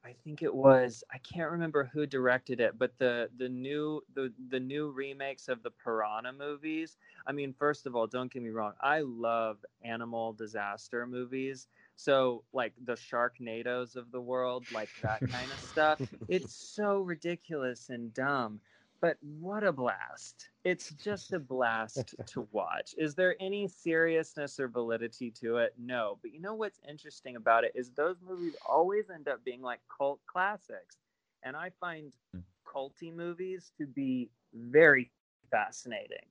[0.05, 4.33] I think it was I can't remember who directed it, but the the new the
[4.49, 6.97] the new remakes of the Piranha movies.
[7.27, 11.69] I mean, first of all, don't get me wrong, I love animal disaster movies.
[12.03, 16.01] So like the Sharknados of the world, like that kind of stuff.
[16.29, 18.61] It's so ridiculous and dumb
[19.01, 20.51] but what a blast.
[20.65, 22.95] It's just a blast to watch.
[22.99, 25.75] Is there any seriousness or validity to it?
[25.79, 26.19] No.
[26.21, 29.81] But you know what's interesting about it is those movies always end up being like
[29.97, 30.99] cult classics.
[31.43, 32.43] And I find mm.
[32.67, 35.11] culty movies to be very
[35.51, 36.27] fascinating.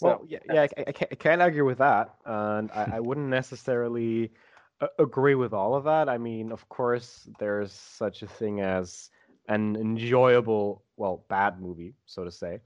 [0.00, 3.00] Well, so, yeah, yeah, I, I, can't, I, can't, argue with that, and I, I
[3.00, 4.32] wouldn't necessarily
[4.80, 6.08] uh, agree with all of that.
[6.08, 9.10] I mean, of course, there's such a thing as
[9.48, 12.60] an enjoyable, well, bad movie, so to say.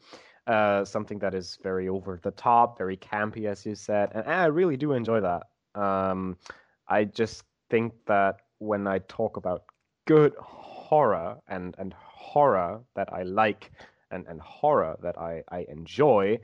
[0.46, 4.46] Uh, something that is very over the top, very campy, as you said, and I
[4.46, 5.44] really do enjoy that.
[5.80, 6.36] Um,
[6.88, 9.64] I just think that when I talk about
[10.04, 13.70] good horror and and horror that I like
[14.10, 16.40] and and horror that I I enjoy,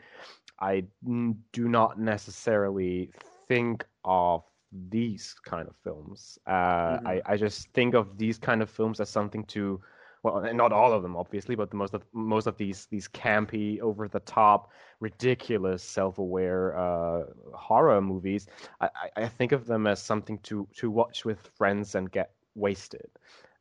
[0.61, 3.11] I do not necessarily
[3.47, 4.45] think of
[4.91, 6.39] these kind of films.
[6.47, 7.07] Uh, mm-hmm.
[7.07, 9.81] I I just think of these kind of films as something to
[10.23, 13.81] well, not all of them, obviously, but the most of most of these these campy,
[13.81, 18.47] over the top, ridiculous, self aware uh, horror movies,
[18.81, 23.09] I, I think of them as something to to watch with friends and get wasted.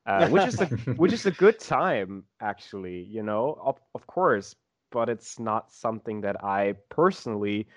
[0.05, 4.55] Uh, which is a which is a good time actually you know of, of course
[4.91, 7.67] but it's not something that i personally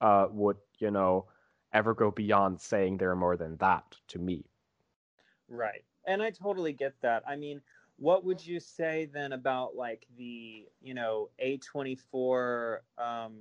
[0.00, 1.26] uh, would you know
[1.72, 4.44] ever go beyond saying they're more than that to me.
[5.48, 7.22] Right and i totally get that.
[7.26, 7.60] I mean
[7.96, 13.34] what would you say then about like the you know a24 um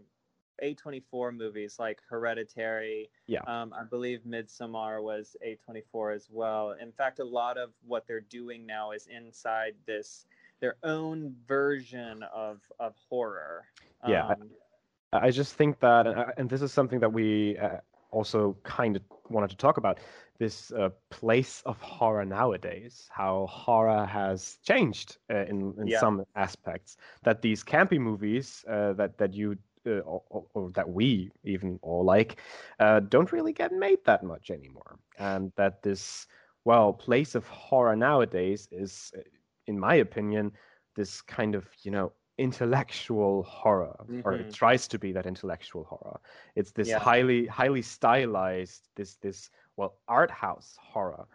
[0.63, 3.41] a24 movies like hereditary yeah.
[3.47, 6.75] um i believe midsommar was a24 as well.
[6.79, 10.25] In fact a lot of what they're doing now is inside this
[10.63, 13.65] their own version of of horror
[14.07, 14.49] yeah um,
[15.11, 16.03] I, I, just think that
[16.37, 17.77] and this is something that we uh,
[18.11, 19.99] also kind of wanted to talk about
[20.39, 25.99] this uh, place of horror nowadays, how horror has changed uh, in, in yeah.
[25.99, 26.97] some aspects.
[27.23, 32.05] That these campy movies uh, that that you uh, or, or, that we even all
[32.05, 32.37] like
[32.79, 36.27] uh, don't really get made that much anymore, and that this
[36.65, 39.21] well place of horror nowadays is, uh,
[39.67, 40.51] in my opinion,
[40.95, 44.21] this kind of you know intellectual horror mm-hmm.
[44.25, 44.51] or it mm-hmm.
[44.51, 46.19] tries to be that intellectual horror
[46.55, 46.97] it's this yeah.
[46.97, 51.27] highly highly stylized this this well art house horror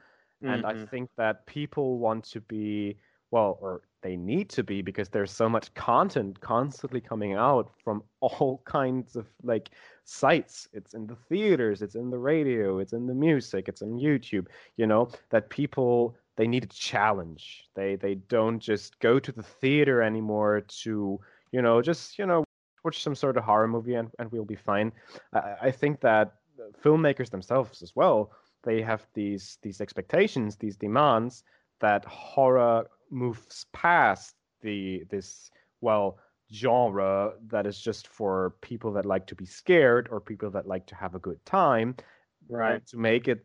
[0.43, 0.53] mm-hmm.
[0.53, 0.85] and i mm-hmm.
[0.87, 2.97] think that people want to be
[3.31, 8.03] well or they need to be because there's so much content constantly coming out from
[8.21, 9.71] all kinds of like
[10.05, 13.91] sites it's in the theaters it's in the radio it's in the music it's on
[13.91, 17.69] youtube you know that people they need a challenge.
[17.75, 21.21] They they don't just go to the theater anymore to
[21.53, 22.45] you know just you know
[22.85, 24.93] watch some sort of horror movie and, and we'll be fine.
[25.35, 26.35] I, I think that
[26.83, 31.45] filmmakers themselves as well they have these these expectations, these demands
[31.81, 36.19] that horror moves past the this well
[36.53, 40.87] genre that is just for people that like to be scared or people that like
[40.87, 41.95] to have a good time
[42.51, 43.45] uh, right to make it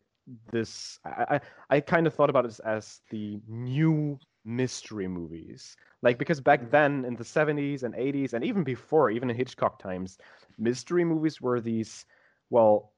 [0.51, 6.17] this I, I, I kind of thought about it as the new mystery movies like
[6.17, 6.69] because back mm-hmm.
[6.71, 10.17] then in the 70s and 80s and even before even in hitchcock times
[10.57, 12.05] mystery movies were these
[12.49, 12.93] well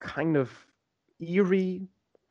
[0.00, 0.50] kind of
[1.20, 1.82] eerie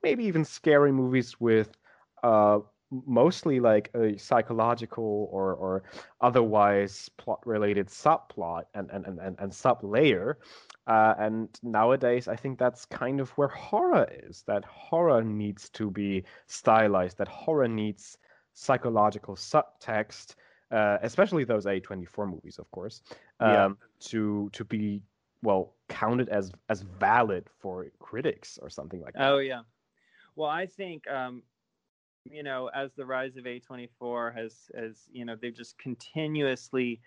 [0.04, 1.78] maybe even scary movies with
[2.24, 2.60] uh
[2.92, 5.84] mostly like a psychological or or
[6.22, 10.38] otherwise plot related subplot and and and, and sub layer
[10.90, 14.44] uh, and nowadays, I think that's kind of where horror is.
[14.48, 17.20] That horror needs to be stylized.
[17.20, 18.18] That horror needs
[18.54, 20.34] psychological subtext,
[20.72, 23.04] uh, especially those A24 movies, of course,
[23.40, 23.70] um, yeah.
[24.10, 25.04] to to be
[25.44, 29.30] well counted as as valid for critics or something like that.
[29.30, 29.62] Oh yeah.
[30.36, 31.44] Well, I think um,
[32.26, 37.00] you know, as the rise of A24 has as you know they've just continuously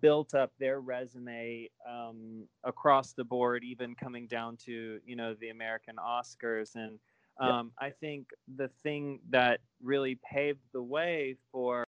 [0.00, 5.50] built up their resume um, across the board, even coming down to you know the
[5.50, 6.74] American Oscars.
[6.74, 6.98] And
[7.38, 7.86] um, yeah.
[7.86, 11.84] I think the thing that really paved the way for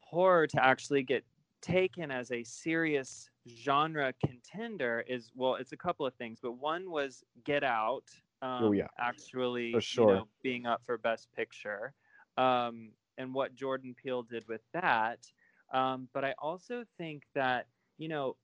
[0.00, 1.24] horror to actually get
[1.60, 6.90] taken as a serious genre contender is well, it's a couple of things, but one
[6.90, 8.04] was Get Out.
[8.40, 10.08] Um, oh yeah, actually, for sure.
[10.10, 11.92] you know, being up for Best Picture,
[12.36, 15.18] um, and what Jordan Peele did with that
[15.72, 17.66] um, but I also think that,
[17.98, 18.36] you know,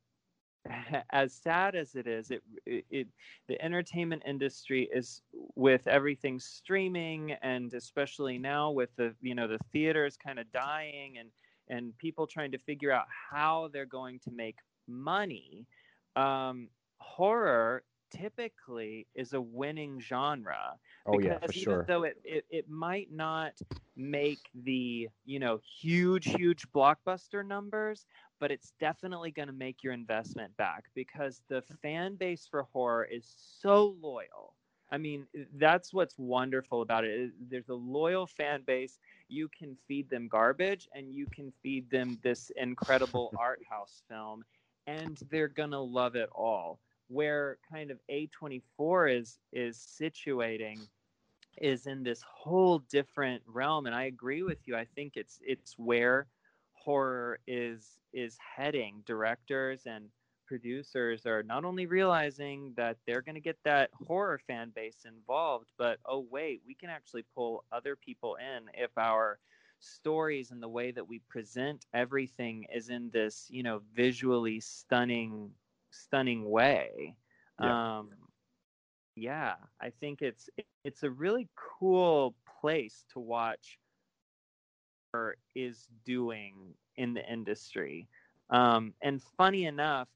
[1.10, 3.08] as sad as it is, it, it, it,
[3.48, 5.22] the entertainment industry is
[5.54, 11.18] with everything streaming, and especially now with the you know the theaters kind of dying,
[11.18, 11.28] and
[11.68, 14.56] and people trying to figure out how they're going to make
[14.88, 15.66] money.
[16.16, 16.68] Um,
[16.98, 17.82] horror
[18.14, 20.78] typically is a winning genre.
[21.06, 21.86] Oh yeah, for even sure.
[21.86, 23.54] Though it, it, it might not
[23.96, 28.06] make the you know huge huge blockbuster numbers,
[28.40, 33.04] but it's definitely going to make your investment back because the fan base for horror
[33.04, 33.26] is
[33.60, 34.54] so loyal.
[34.90, 37.32] I mean, that's what's wonderful about it.
[37.48, 38.98] There's a loyal fan base.
[39.28, 44.44] You can feed them garbage and you can feed them this incredible art house film,
[44.86, 46.80] and they're going to love it all
[47.14, 50.78] where kind of A24 is is situating
[51.58, 54.76] is in this whole different realm and I agree with you.
[54.76, 56.26] I think it's it's where
[56.72, 59.02] horror is is heading.
[59.06, 60.08] Directors and
[60.46, 65.70] producers are not only realizing that they're going to get that horror fan base involved,
[65.78, 69.38] but oh wait, we can actually pull other people in if our
[69.80, 75.50] stories and the way that we present everything is in this, you know, visually stunning
[75.94, 77.16] stunning way.
[77.60, 77.98] Yeah.
[77.98, 78.10] Um,
[79.16, 80.50] yeah, I think it's
[80.84, 83.78] it's a really cool place to watch
[85.12, 88.08] her is doing in the industry.
[88.50, 90.08] Um, and funny enough,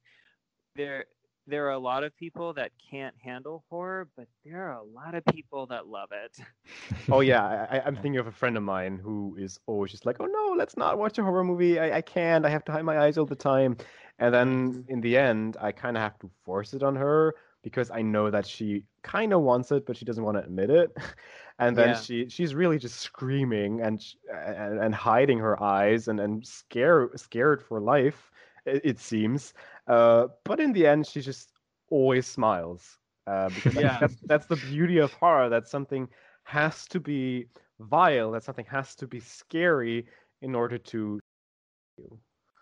[0.74, 1.04] there
[1.46, 5.14] there are a lot of people that can't handle horror, but there are a lot
[5.14, 6.38] of people that love it.
[7.10, 10.16] oh yeah, I, am thinking of a friend of mine who is always just like,
[10.20, 11.78] "Oh no, let's not watch a horror movie.
[11.78, 12.44] I, I can't.
[12.44, 13.76] I have to hide my eyes all the time."
[14.18, 17.90] And then in the end, I kind of have to force it on her because
[17.90, 20.96] I know that she kind of wants it, but she doesn't want to admit it.
[21.58, 22.00] and then yeah.
[22.00, 27.62] she she's really just screaming and and, and hiding her eyes and and scared scared
[27.62, 28.30] for life.
[28.64, 29.54] It, it seems.
[29.86, 31.52] Uh, but in the end, she just
[31.90, 33.98] always smiles uh, because yeah.
[34.00, 35.48] that's that's the beauty of horror.
[35.48, 36.08] That something
[36.44, 37.46] has to be
[37.80, 38.30] vile.
[38.30, 40.06] That something has to be scary
[40.42, 41.20] in order to.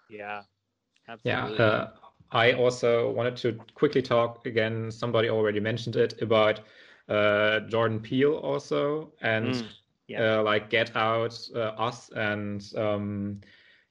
[0.08, 0.42] Yeah,
[1.08, 1.56] Absolutely.
[1.56, 1.64] Yeah.
[1.64, 1.90] Uh,
[2.32, 4.90] I also wanted to quickly talk again.
[4.90, 6.60] Somebody already mentioned it about
[7.08, 9.68] uh, Jordan Peele also, and mm,
[10.08, 10.38] yeah.
[10.38, 13.40] uh, like Get Out, uh, Us, and um,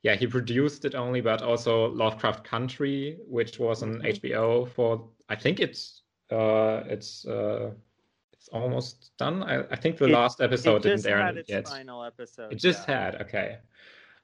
[0.03, 4.27] yeah, he produced it only, but also Lovecraft Country, which was on mm-hmm.
[4.27, 7.71] HBO for I think it's uh, it's uh,
[8.33, 9.43] it's almost done.
[9.43, 11.67] I, I think the it, last episode didn't air yet.
[11.67, 12.51] Final episode.
[12.51, 13.05] It just yeah.
[13.05, 13.57] had okay.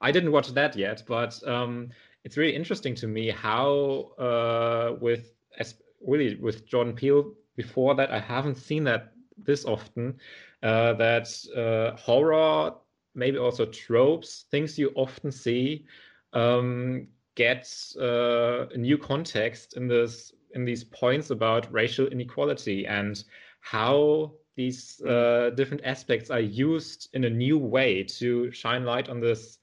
[0.01, 1.89] I didn't watch that yet, but um,
[2.23, 8.11] it's really interesting to me how uh, with as really with Jordan Peele before that
[8.11, 10.17] I haven't seen that this often
[10.63, 12.73] uh, that uh, horror
[13.15, 15.85] maybe also tropes things you often see
[16.33, 17.67] um, get
[17.99, 23.23] uh, a new context in this in these points about racial inequality and
[23.61, 29.19] how these uh, different aspects are used in a new way to shine light on
[29.19, 29.59] this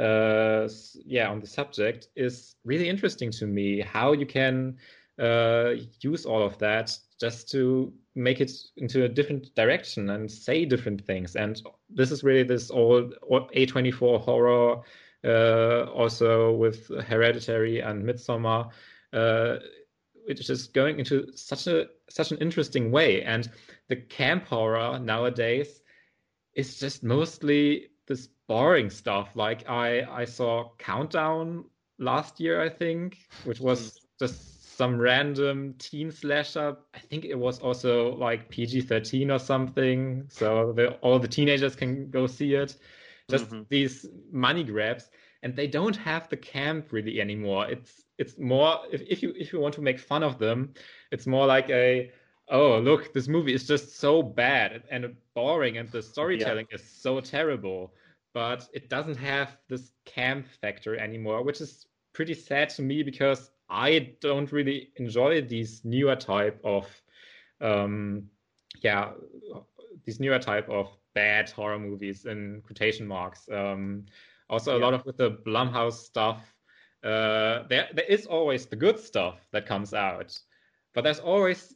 [0.00, 0.68] uh,
[1.04, 4.76] yeah on the subject is really interesting to me how you can
[5.20, 10.64] uh, use all of that just to make it into a different direction and say
[10.64, 11.36] different things.
[11.36, 14.80] And this is really this old a24 horror
[15.22, 18.70] uh, also with hereditary and Midsommar
[19.12, 19.56] uh,
[20.26, 23.22] which is going into such a such an interesting way.
[23.22, 23.50] And
[23.88, 25.82] the camp horror nowadays
[26.54, 29.28] is just mostly this boring stuff.
[29.36, 31.64] Like I I saw Countdown
[32.00, 33.98] last year, I think, which was mm.
[34.18, 36.76] just some random teen slasher.
[36.92, 41.76] I think it was also like PG thirteen or something, so the, all the teenagers
[41.76, 42.76] can go see it.
[43.30, 43.62] Just mm-hmm.
[43.68, 45.10] these money grabs,
[45.44, 47.70] and they don't have the camp really anymore.
[47.70, 50.74] It's it's more if, if you if you want to make fun of them,
[51.12, 52.10] it's more like a
[52.48, 56.78] oh look this movie is just so bad and boring and the storytelling yeah.
[56.78, 57.92] is so terrible
[58.32, 63.50] but it doesn't have this camp factor anymore, which is pretty sad to me because
[63.68, 66.86] I don't really enjoy these newer type of,
[67.60, 68.24] um,
[68.82, 69.12] yeah,
[70.04, 73.48] these newer type of bad horror movies in quotation marks.
[73.52, 74.06] Um,
[74.48, 74.78] also, yeah.
[74.78, 76.42] a lot of with the Blumhouse stuff.
[77.02, 80.38] Uh, there, there is always the good stuff that comes out,
[80.94, 81.74] but there's always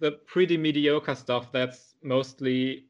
[0.00, 2.87] the pretty mediocre stuff that's mostly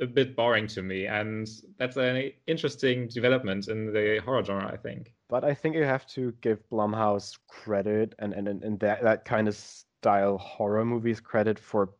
[0.00, 1.48] a bit boring to me, and
[1.78, 5.12] that's an interesting development in the horror genre, I think.
[5.28, 9.48] But I think you have to give Blumhouse credit and and, and that, that kind
[9.48, 11.90] of style horror movies credit for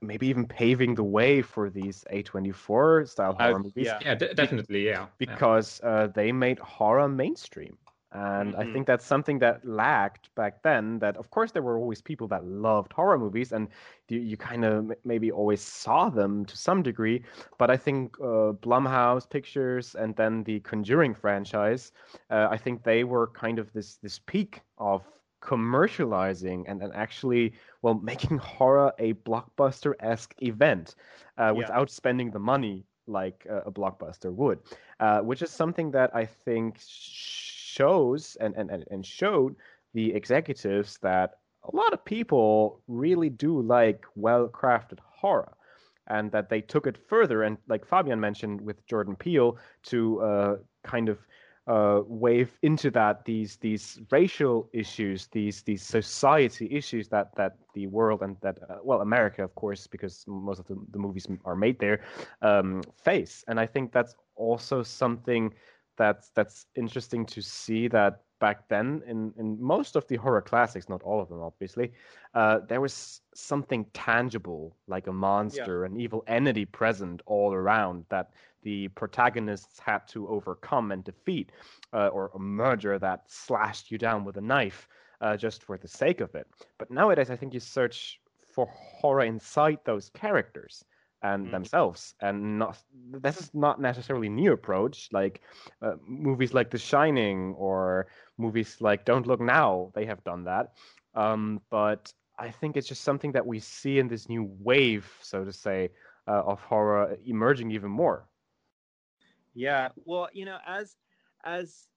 [0.00, 3.86] maybe even paving the way for these A24 style horror uh, movies.
[3.86, 5.06] Yeah, yeah d- definitely, yeah.
[5.18, 5.90] Because yeah.
[5.90, 7.76] Uh, they made horror mainstream.
[8.12, 8.58] And Mhm.
[8.58, 10.98] I think that's something that lacked back then.
[11.00, 13.68] That, of course, there were always people that loved horror movies, and
[14.08, 17.22] you, you kind of maybe always saw them to some degree.
[17.58, 21.92] But I think uh, Blumhouse Pictures and then the Conjuring franchise,
[22.30, 25.02] uh, I think they were kind of this this peak of
[25.42, 27.52] commercializing and, and actually,
[27.82, 30.94] well, making horror a blockbuster esque event
[31.38, 31.56] uh, Yeah.
[31.56, 34.58] without spending the money like uh, a blockbuster would,
[35.00, 36.78] uh, which is something that I think
[37.76, 39.54] shows and, and, and showed
[39.94, 41.38] the executives that
[41.72, 45.52] a lot of people really do like well crafted horror
[46.08, 50.56] and that they took it further and like fabian mentioned with jordan peele to uh,
[50.84, 51.18] kind of
[51.66, 57.88] uh, wave into that these these racial issues these these society issues that that the
[57.88, 61.56] world and that uh, well america of course because most of the, the movies are
[61.56, 62.04] made there
[62.42, 63.44] um, face.
[63.48, 65.52] And i think that's also something
[65.96, 70.88] that's that's interesting to see that back then in in most of the horror classics
[70.88, 71.92] not all of them obviously
[72.34, 78.30] uh, there was something tangible like a monster an evil entity present all around that
[78.62, 81.52] the protagonists had to overcome and defeat
[81.92, 84.88] uh, or a murderer that slashed you down with a knife
[85.20, 86.46] uh, just for the sake of it.
[86.78, 88.20] But nowadays i think you search
[88.52, 90.84] for horror inside those characters
[91.26, 91.68] and Mhm.
[91.68, 92.82] themselves and not
[93.24, 95.42] this is not necessarily new approach like
[95.82, 98.06] uh, movies like the shining or
[98.38, 100.66] movies like don't look now they have done that
[101.14, 105.44] um, but i think it's just something that we see in this new wave so
[105.44, 105.90] to say
[106.28, 108.28] uh, of horror emerging even more
[109.54, 109.90] Yeah.
[110.04, 110.96] Well, you know, as
[111.44, 111.88] as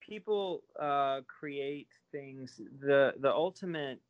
[0.00, 4.00] people uh, create things, the the ultimate,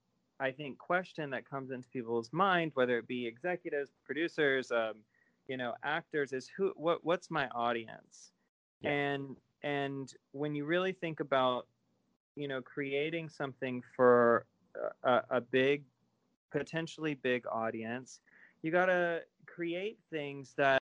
[0.43, 4.95] I think, question that comes into people's mind, whether it be executives, producers, um,
[5.47, 8.32] you know, actors, is who what what's my audience?
[8.80, 8.90] Yeah.
[8.90, 11.68] And and when you really think about,
[12.34, 14.47] you know, creating something for
[15.05, 15.84] a, a- big,
[16.51, 18.20] potentially big audience,
[18.62, 20.82] you got to create things that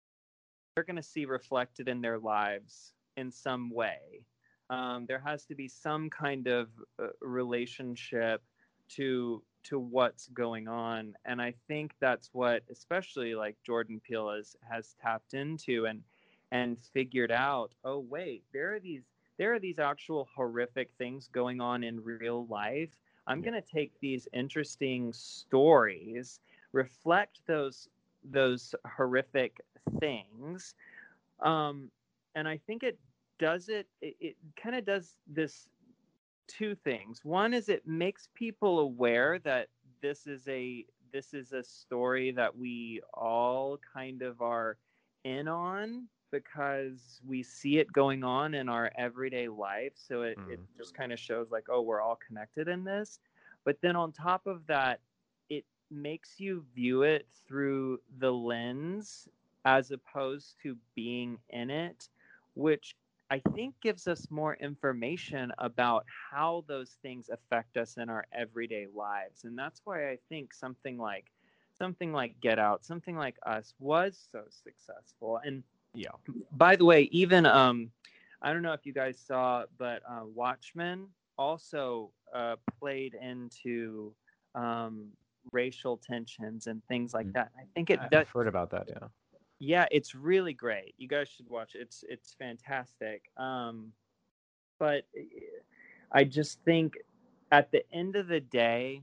[0.76, 4.22] they're going to see reflected in their lives in some way.
[4.70, 6.70] Um, there has to be some kind of
[7.02, 8.44] uh, relationship
[8.90, 14.56] to to what's going on, and I think that's what, especially like Jordan Peele has
[14.70, 16.04] has tapped into and
[16.52, 17.74] and figured out.
[17.84, 22.46] Oh wait, there are these there are these actual horrific things going on in real
[22.48, 22.98] life.
[23.28, 23.44] I'm Yeah.
[23.44, 26.40] going to take these interesting stories,
[26.72, 27.90] reflect those
[28.24, 29.62] those horrific
[30.00, 30.76] things
[31.42, 31.92] um
[32.36, 33.00] and i think it
[33.40, 35.70] does it it, it kind of does this
[36.48, 37.24] two things.
[37.24, 39.70] One is it makes people aware that
[40.02, 44.78] this is a this is a story that we all kind of are
[45.24, 49.94] in on because we see it going on in our everyday life.
[49.96, 50.68] So it, it Mhm.
[50.78, 53.20] just kind of shows like oh we're all connected in this.
[53.64, 55.02] But then on top of that
[55.50, 59.28] it makes you view it through the lens
[59.66, 62.10] as opposed to being in it,
[62.56, 62.96] which
[63.30, 68.88] I think gives us more information about how those things affect us in our everyday
[68.94, 69.44] lives.
[69.44, 71.32] And that's why I think something like
[71.74, 75.40] something like Get Out, something like Us was so successful.
[75.44, 75.64] And
[75.94, 76.12] yeah
[76.52, 77.92] by the way, even um,
[78.42, 81.08] I don't know if you guys saw, but uh, Watchmen
[81.38, 84.14] also uh, played into
[84.56, 85.10] um,
[85.52, 87.34] racial tensions and things like Mm.
[87.34, 87.52] that.
[87.58, 89.08] I think it i've that heard about that yeah
[89.60, 90.94] yeah, it's really great.
[90.98, 91.82] You guys should watch it.
[91.82, 93.24] It's it's fantastic.
[93.38, 93.92] Um,
[94.80, 95.22] but eh,
[96.12, 96.98] I just think
[97.52, 99.02] at the end of the day,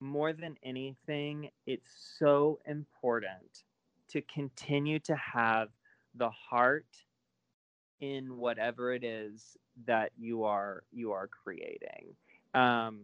[0.00, 3.64] more than anything, it's so important
[4.08, 5.68] to continue to have
[6.14, 6.86] the heart
[8.00, 12.14] in whatever it is that you are you are creating.
[12.54, 13.00] Um,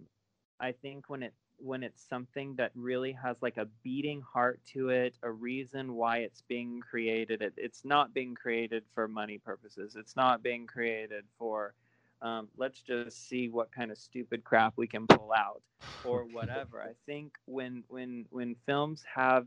[0.60, 4.88] I think when it when it's something that really has like a beating heart to
[4.90, 7.42] it, a reason why it's being created.
[7.42, 9.96] It, it's not being created for money purposes.
[9.96, 11.74] It's not being created for
[12.22, 15.62] um, let's just see what kind of stupid crap we can pull out
[16.02, 16.80] or whatever.
[16.82, 19.46] I think when when when films have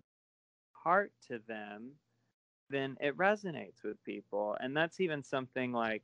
[0.72, 1.92] heart to them,
[2.70, 6.04] then it resonates with people, and that's even something like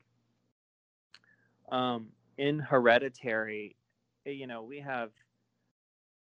[1.71, 3.75] um, in Hereditary.
[4.25, 5.11] You know, we have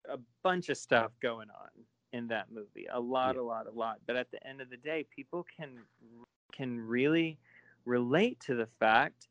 [0.09, 1.69] a bunch of stuff going on
[2.13, 3.41] in that movie a lot Yeah.
[3.41, 3.99] a lot a lot.
[4.05, 5.79] But at the end of the day people can
[6.51, 7.39] can really
[7.85, 9.27] relate to the fact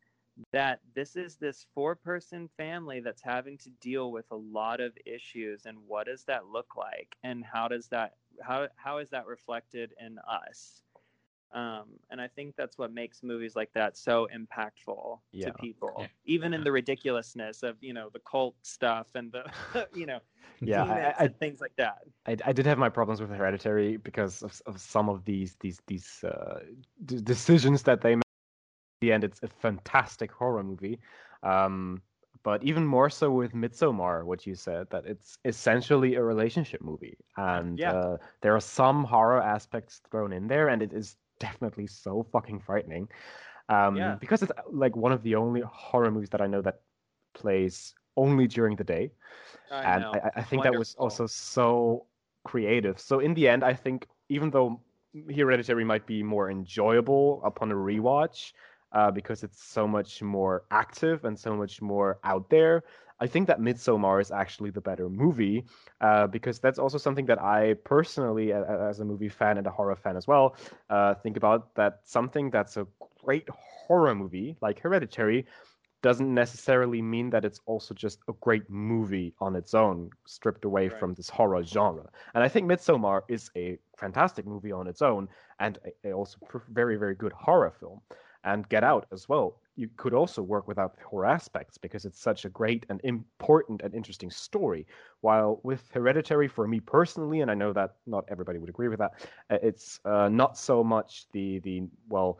[0.52, 4.96] that this is this four person family that's having to deal with a lot of
[5.06, 7.16] issues and what does that look like?
[7.22, 10.82] And how does that how how is that reflected in us
[11.53, 15.46] Um, and I think that's what makes movies like that so impactful Yeah.
[15.46, 16.07] to people, Yeah.
[16.24, 19.44] even in the ridiculousness of you know the cult stuff and the
[19.94, 20.20] you know
[20.61, 21.98] Yeah, I, I, and things like that.
[22.26, 25.80] I, I did have my problems with Hereditary because of, of some of these these
[25.86, 26.61] these uh,
[27.05, 28.22] d- decisions that they made.
[29.03, 31.00] In the end, it's a fantastic horror movie.
[31.42, 32.03] Um,
[32.44, 37.16] but even more so with Midsommar, what you said that it's essentially a relationship movie,
[37.36, 37.92] and Yeah.
[37.92, 42.61] uh, there are some horror aspects thrown in there, and it is definitely so fucking
[42.61, 43.09] frightening.
[43.68, 44.16] Um, Yeah.
[44.24, 46.80] because it's like one of the only horror movies that I know that
[47.34, 49.11] plays only during the day
[49.70, 50.05] I and.
[50.16, 52.07] I, I think that was also so
[52.45, 52.99] creative.
[52.99, 54.80] So in the end, I think even though
[55.36, 58.53] Hereditary might be more enjoyable upon a rewatch
[58.93, 62.84] uh, because it's so much more active and so much more out there,
[63.22, 65.64] I think that Midsommar is actually the better movie
[66.00, 69.94] uh, because that's also something that I personally, as a movie fan and a horror
[70.04, 70.56] fan as well,
[70.90, 71.60] uh, think about.
[71.76, 72.86] That something that's a
[73.24, 75.46] great horror movie like Hereditary
[76.02, 80.88] doesn't necessarily mean that it's also just a great movie on its own, stripped away
[80.88, 80.98] Right.
[80.98, 82.08] from this horror genre.
[82.34, 85.28] And I think Midsommar is a fantastic movie on its own,
[85.60, 88.00] and a, a also pr- very, very good horror film.
[88.45, 89.61] And Get Out as well.
[89.76, 93.82] You could also work without the horror aspects because it's such a great and important
[93.82, 94.86] and interesting story.
[95.20, 98.99] While with Hereditary, for me personally, and I know that not everybody would agree with
[98.99, 99.12] that,
[99.51, 102.38] uh, it's uh, not so much the the well,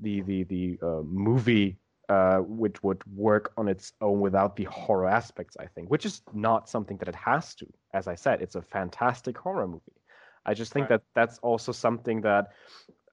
[0.00, 1.78] the the the uh, movie
[2.08, 6.22] uh, which would work on its own without the horror aspects, I think, which is
[6.34, 7.66] not something that it has to.
[7.94, 10.00] As I said, it's a fantastic horror movie.
[10.44, 11.00] I just think Right.
[11.00, 12.52] that that's also something that,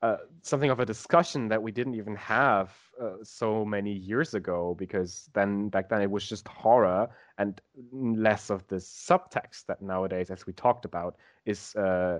[0.01, 4.75] uh, something of a discussion that we didn't even have uh, so many years ago,
[4.77, 10.29] because then back then it was just horror and less of this subtext that nowadays,
[10.29, 12.19] as we talked about, is uh,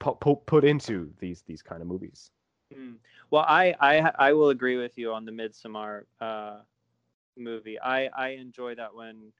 [0.00, 2.30] pu- pu- put into these these kind of movies.
[2.74, 2.96] Mm.
[3.30, 6.60] Well, I, I I will agree with you on the Midsommar uh,
[7.36, 7.78] movie.
[7.80, 9.32] I, I enjoy that one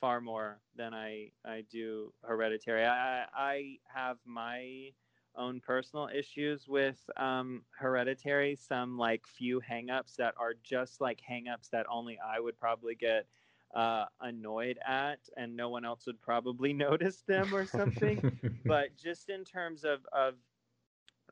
[0.00, 2.84] far more than I I do Hereditary.
[2.84, 4.90] I I have my
[5.36, 8.56] own personal issues with um, Hereditary.
[8.56, 13.26] Some like few hangups that are just like hangups that only I would probably get
[13.74, 18.22] uh, annoyed at, and no one else would probably notice them or something
[18.66, 20.34] but just in terms of of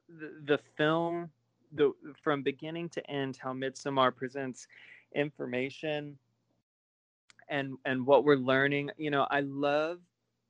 [0.08, 1.30] the, the film
[1.72, 1.92] the
[2.22, 4.66] from beginning to end how midsommar presents
[5.14, 6.18] information
[7.48, 10.00] and and what we're learning you know i love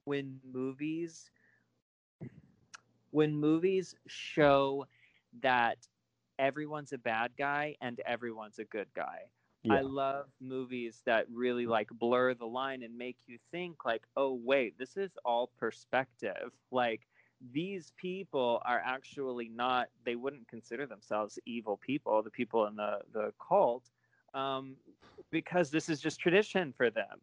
[0.05, 1.31] when movies
[3.13, 4.85] when movies show
[5.41, 5.79] that
[6.39, 9.21] everyone's a bad guy and everyone's a good guy
[9.71, 14.39] I love movies that really like blur the line and make you think like, oh
[14.43, 16.51] wait, this is all perspective.
[16.73, 17.07] Like
[17.53, 23.01] these people are actually not they wouldn't consider themselves evil people, the people in the
[23.13, 23.85] the cult,
[24.35, 24.75] um,
[25.31, 27.21] because this is just tradition for them.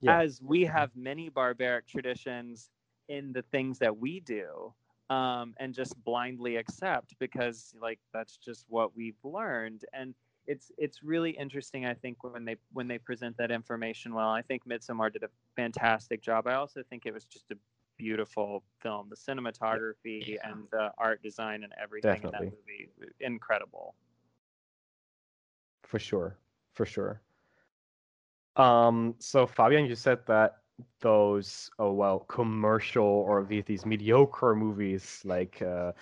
[0.00, 0.20] Yeah.
[0.20, 2.70] As we have many barbaric traditions
[3.08, 4.72] in the things that we do.
[5.10, 10.14] Um, and just blindly accept because like that's just what we've learned and
[10.46, 11.86] it's it's really interesting.
[11.86, 14.28] I think when they when they present that information well.
[14.28, 16.46] I think Midsommar did a fantastic job.
[16.46, 17.56] I also think it was just a
[17.96, 19.08] beautiful film.
[19.08, 20.48] The cinematography Yeah.
[20.48, 22.48] and the art design and everything in Definitely.
[22.48, 23.94] that movie incredible.
[25.82, 26.36] For sure,
[26.74, 27.22] for sure.
[28.56, 30.58] Um, so Fabian, you said that
[31.00, 35.92] those oh well commercial or these mediocre movies like uh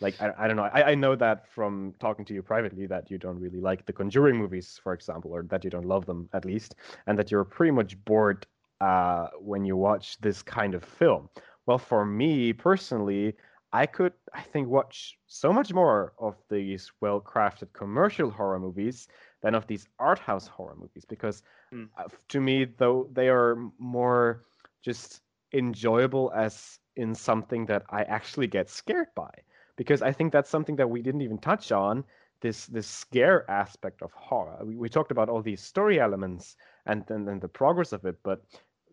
[0.00, 3.10] like I, I don't know I, I know that from talking to you privately that
[3.10, 6.28] you don't really like the Conjuring movies for example or that you don't love them
[6.32, 6.74] at least
[7.06, 8.46] and that you're pretty much bored
[8.80, 11.28] uh when you watch this kind of film.
[11.66, 13.34] Well for me personally
[13.72, 19.08] I could I think watch so much more of these well crafted commercial horror movies
[19.42, 21.84] than of these art house horror movies because Hmm.
[21.98, 24.42] uh, to me though they are more
[24.82, 25.22] just
[25.52, 29.30] enjoyable as in something that I actually get scared by
[29.76, 32.04] because I think that's something that we didn't even touch on
[32.40, 37.04] this this scare aspect of horror we, we talked about all these story elements and
[37.06, 38.42] then and the progress of it but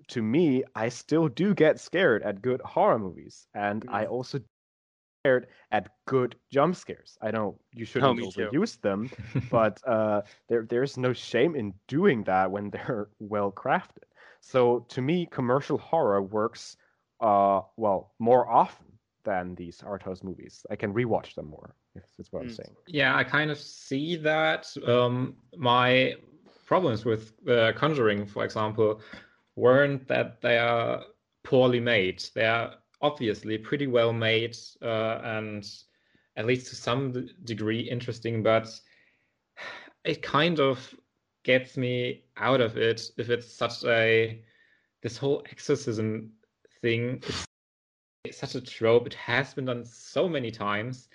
[0.07, 4.07] to me I still do get scared at good horror movies and I Mm.
[4.07, 4.39] also
[5.25, 8.49] scared at good jump scares I know you shouldn't me too.
[8.51, 9.09] overuse them
[9.49, 14.05] but uh, there there's no shame in doing that when they're well crafted.
[14.41, 16.77] So to me, commercial horror works
[17.21, 18.85] uh, well more often
[19.23, 20.65] than these art house movies.
[20.69, 21.75] I can rewatch them more.
[21.95, 22.55] If that's what I'm Mm.
[22.55, 22.75] saying.
[22.87, 24.67] Yeah, I kind of see that.
[24.85, 26.15] Um, my
[26.67, 29.01] problems with uh, Conjuring, for example,
[29.55, 31.03] weren't that they are
[31.43, 32.23] poorly made.
[32.35, 35.67] They are obviously pretty well made, uh, and
[36.37, 38.67] at least to some degree, interesting, but
[40.03, 40.93] it kind of
[41.43, 44.41] gets me out of it if it's such a
[45.01, 46.31] this whole exorcism
[46.81, 47.21] thing
[48.25, 49.07] It's such a trope.
[49.07, 51.09] It has been done so many times,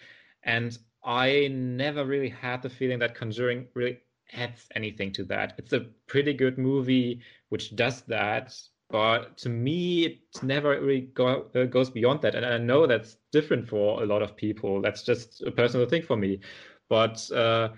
[0.44, 3.98] and I never really had the feeling that Conjuring really
[4.32, 5.54] adds anything to that.
[5.58, 8.54] It's a pretty good movie which does that,
[8.90, 12.34] but to me, it never really go, uh, goes beyond that.
[12.34, 14.82] And I know that's different for a lot of people.
[14.82, 16.40] That's just a personal thing for me.
[16.88, 17.70] But uh,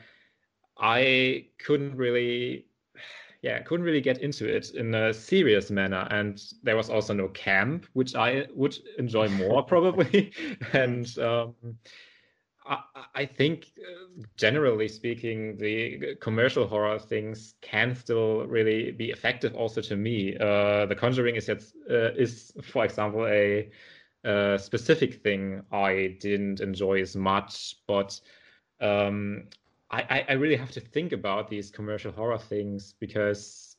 [0.78, 2.66] I couldn't really
[3.42, 6.06] yeah, couldn't really get into it in a serious manner.
[6.10, 10.32] And there was also no camp, which I would enjoy more probably.
[10.72, 11.54] and um,
[12.64, 12.82] I,
[13.14, 19.54] I, think, uh, generally speaking, the commercial horror things can still really be effective.
[19.54, 23.70] Also, to me, uh, The Conjuring is yet, uh, is, for example, a,
[24.24, 28.20] a, specific thing I didn't enjoy as much, but
[28.80, 29.44] um,
[29.90, 33.76] I, I really have to think about these commercial horror things because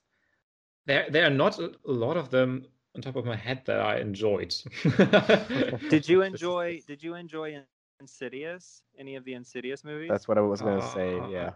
[0.86, 2.66] there there are not a lot of them
[2.96, 4.56] on top of my head that I enjoyed.
[5.90, 7.64] did you enjoy did you enjoy
[8.00, 8.84] Insidious?
[8.98, 10.10] Any of the Insidious movies?
[10.10, 11.52] That's what I was gonna uh, say, yeah.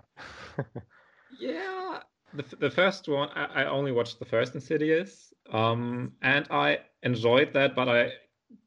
[1.40, 2.00] yeah.
[2.34, 5.34] The, the first one I, I only watched the first Insidious.
[5.52, 8.12] Um and I enjoyed that, but I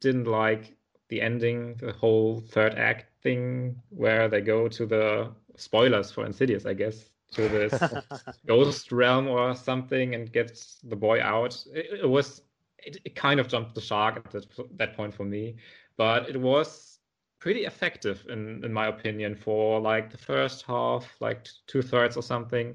[0.00, 0.76] didn't like
[1.08, 6.64] the ending, the whole third act thing where they go to the spoilers for Insidious,
[6.66, 7.82] I guess, to this
[8.46, 11.62] ghost realm or something and gets the boy out.
[11.72, 12.42] It, it was
[12.78, 14.46] it, it, kind of jumped the shark at that,
[14.78, 15.56] that point for me,
[15.96, 16.99] but it was
[17.40, 22.22] pretty effective in in my opinion for like the first half, like two thirds or
[22.22, 22.74] something.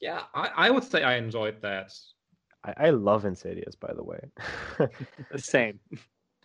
[0.00, 1.92] Yeah, I, I would say I enjoyed that.
[2.64, 4.20] I, I love Insidious, by the way.
[5.30, 5.80] the Same.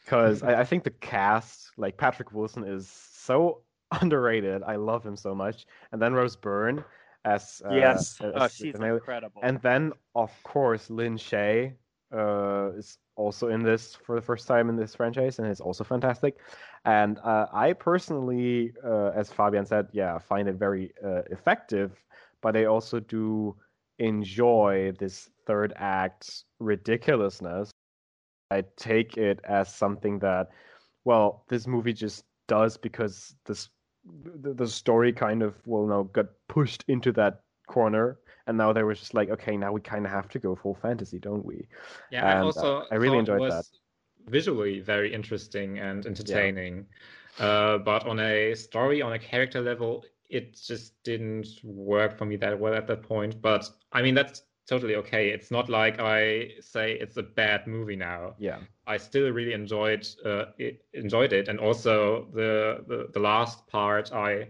[0.03, 3.62] Because I, I think the cast, like Patrick Wilson, is so
[4.01, 4.64] underrated.
[4.64, 5.68] I love him so much.
[5.91, 6.84] And then Rose Byrne
[7.26, 9.41] as uh, yes, as, oh, she's incredible.
[9.43, 11.74] And then of course Lin Shaye
[12.14, 15.84] uh, is also in this for the first time in this franchise, and is also
[15.84, 16.38] fantastic.
[16.86, 22.03] And uh, I personally, uh, as Fabian said, yeah, find it very uh, effective.
[22.41, 23.55] But I also do
[23.99, 27.70] enjoy this third act ridiculousness.
[28.49, 30.49] I take it as something that,
[31.05, 33.70] well, this movie just does because this
[34.41, 38.18] the, the story kind of well now got pushed into that corner
[38.52, 40.76] and now they were just like okay now we kind of have to go full
[40.76, 41.68] fantasy don't we
[42.12, 43.66] yeah and, I also uh, I really enjoyed that
[44.28, 46.86] visually very interesting and entertaining
[47.39, 47.45] yeah.
[47.45, 52.36] uh, but on a story on a character level it just didn't work for me
[52.38, 55.30] that well at that point but I mean that's totally okay.
[55.30, 58.36] It's not like I say it's a bad movie now.
[58.39, 63.68] Yeah, I still really enjoyed uh, it, enjoyed it, and also the, the the last
[63.68, 64.47] part I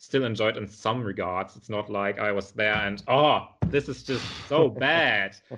[0.00, 1.56] still enjoyed in some regards.
[1.56, 5.36] It's not like I was there and oh, this is just so bad.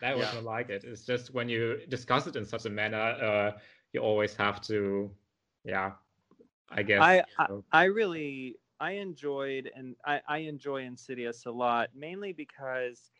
[0.00, 0.36] That was yeah.
[0.36, 0.82] not like it.
[0.82, 3.58] It's just when you discuss it in such a manner, uh,
[3.92, 5.10] you always have to,
[5.62, 5.92] yeah.
[6.70, 11.90] I guess I I, I really I enjoyed and I, I enjoy Insidious a lot,
[11.94, 13.10] mainly because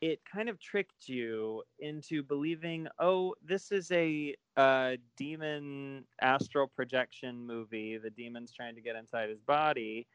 [0.00, 7.44] it kind of tricked you into believing, oh, this is a uh, demon astral projection
[7.44, 7.98] movie.
[7.98, 10.06] The demon's trying to get inside his body.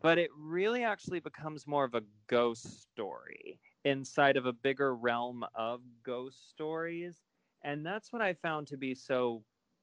[0.00, 5.44] But it really actually becomes more of a ghost story inside of a bigger realm
[5.54, 7.22] of ghost stories.
[7.62, 9.42] And that's what I found to be so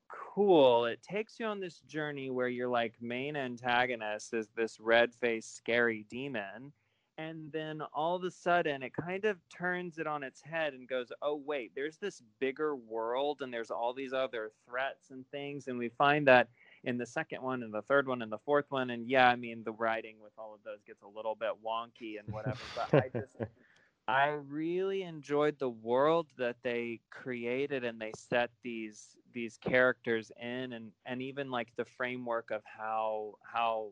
[0.09, 0.85] cool.
[0.85, 5.55] It takes you on this journey where your like main antagonist is this red faced
[5.55, 6.71] scary demon
[7.17, 10.87] and then all of a sudden it kind of turns it on its head and
[10.87, 15.67] goes oh wait there's this bigger world and there's all these other threats and things
[15.67, 16.49] and we find that
[16.85, 19.35] in the second one and the third one and the fourth one and yeah i
[19.35, 22.93] mean the writing with all of those gets a little bit wonky and whatever but
[22.93, 23.35] i just
[24.07, 30.73] i really enjoyed the world that they created and they set these these characters in
[30.73, 33.89] and and even like the framework of how how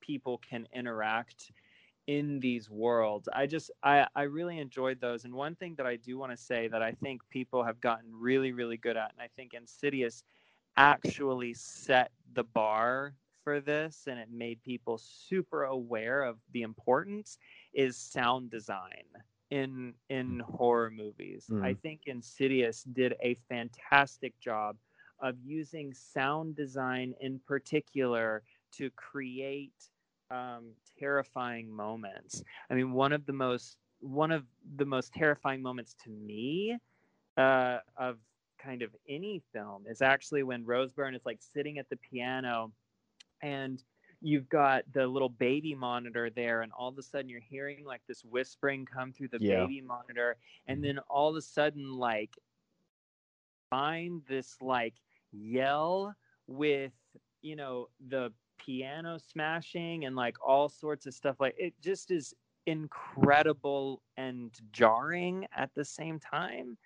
[0.00, 1.50] people can interact
[2.06, 3.28] in these worlds.
[3.32, 5.24] I just I I really enjoyed those.
[5.24, 8.10] And one thing that I do want to say that I think people have gotten
[8.12, 10.24] really really good at, and I think Insidious
[10.76, 13.14] actually set the bar
[13.44, 17.38] for this and it made people super aware of the importance
[17.74, 19.04] is sound design
[19.50, 21.46] in in horror movies.
[21.50, 21.64] Mm.
[21.64, 24.76] I think Insidious did a fantastic job
[25.20, 28.42] of using sound design in particular
[28.72, 29.90] to create
[30.30, 32.42] um, terrifying moments.
[32.70, 34.44] I mean, one of the most one of
[34.76, 36.78] the most terrifying moments to me
[37.36, 38.18] uh, of
[38.62, 42.72] kind of any film is actually when Rose Byrne is like sitting at the piano
[43.42, 43.82] and
[44.20, 48.02] you've got the little baby monitor there and all of a sudden you're hearing like
[48.06, 49.62] this whispering come through the Yeah.
[49.62, 50.36] baby monitor
[50.66, 52.38] and then all of a sudden like
[53.68, 54.94] find this like
[55.32, 56.14] yell
[56.46, 56.92] with
[57.40, 62.34] you know the piano smashing and like all sorts of stuff like it just is
[62.66, 66.76] incredible and jarring at the same time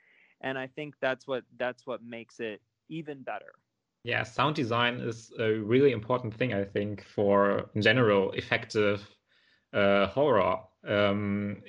[0.41, 3.53] and i think that's what that's what makes it even better
[4.05, 9.07] Yeah, sound design is a really important thing, I think, for in general effective
[9.73, 10.59] uh, horror.
[10.87, 11.63] Um,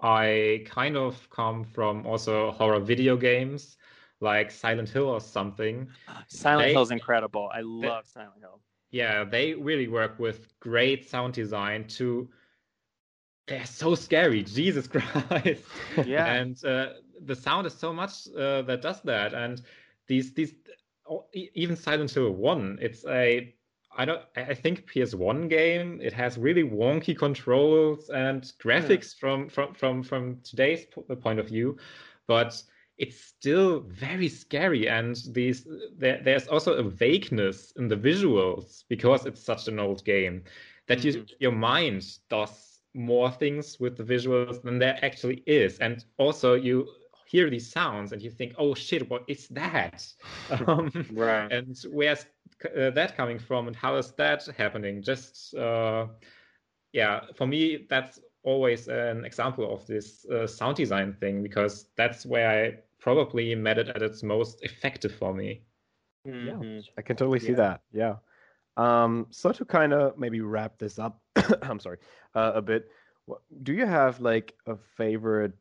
[0.00, 3.76] I kind of come from also horror video games
[4.20, 5.88] like Silent Hill or something.
[6.28, 8.60] silent They- hill's incredible i love silent hill
[8.90, 12.28] Yeah, they really work with great sound design to.
[13.46, 15.64] They're so scary, Jesus Christ!
[16.04, 16.94] yeah and uh,
[17.26, 19.34] the sound is so much uh, that does that.
[19.34, 19.62] And
[20.08, 20.54] these these
[21.08, 23.54] oh, even silent hill 1 it's a
[23.96, 29.74] i don't i think ps1 game it has really wonky controls and graphics from from
[29.74, 30.86] from from today's
[31.22, 31.76] point of view
[32.26, 32.62] but
[32.98, 34.88] it's still very scary.
[34.88, 35.66] And these
[35.96, 40.42] there, there's also a vagueness in the visuals because it's such an old game
[40.86, 41.26] that you Mhm.
[41.40, 45.78] your mind does more things with the visuals than there actually is.
[45.78, 46.88] And also you
[47.34, 50.06] hear these sounds and you think oh shit what is that
[50.68, 52.26] um, right and where's
[52.78, 56.06] uh, that coming from and how is that happening just uh,
[56.92, 62.24] yeah for me that's always an example of this uh, sound design thing because that's
[62.24, 62.62] where i
[63.00, 65.60] probably met it at its most effective for me
[66.26, 66.82] Mhm.
[66.96, 67.64] I can totally see Yeah.
[67.64, 67.80] that.
[67.92, 68.16] Yeah.
[68.76, 71.20] Um, so to kind of maybe wrap this up,
[71.62, 71.98] I'm sorry,
[72.34, 72.88] uh, a bit.
[73.62, 75.52] Do you have like a favorite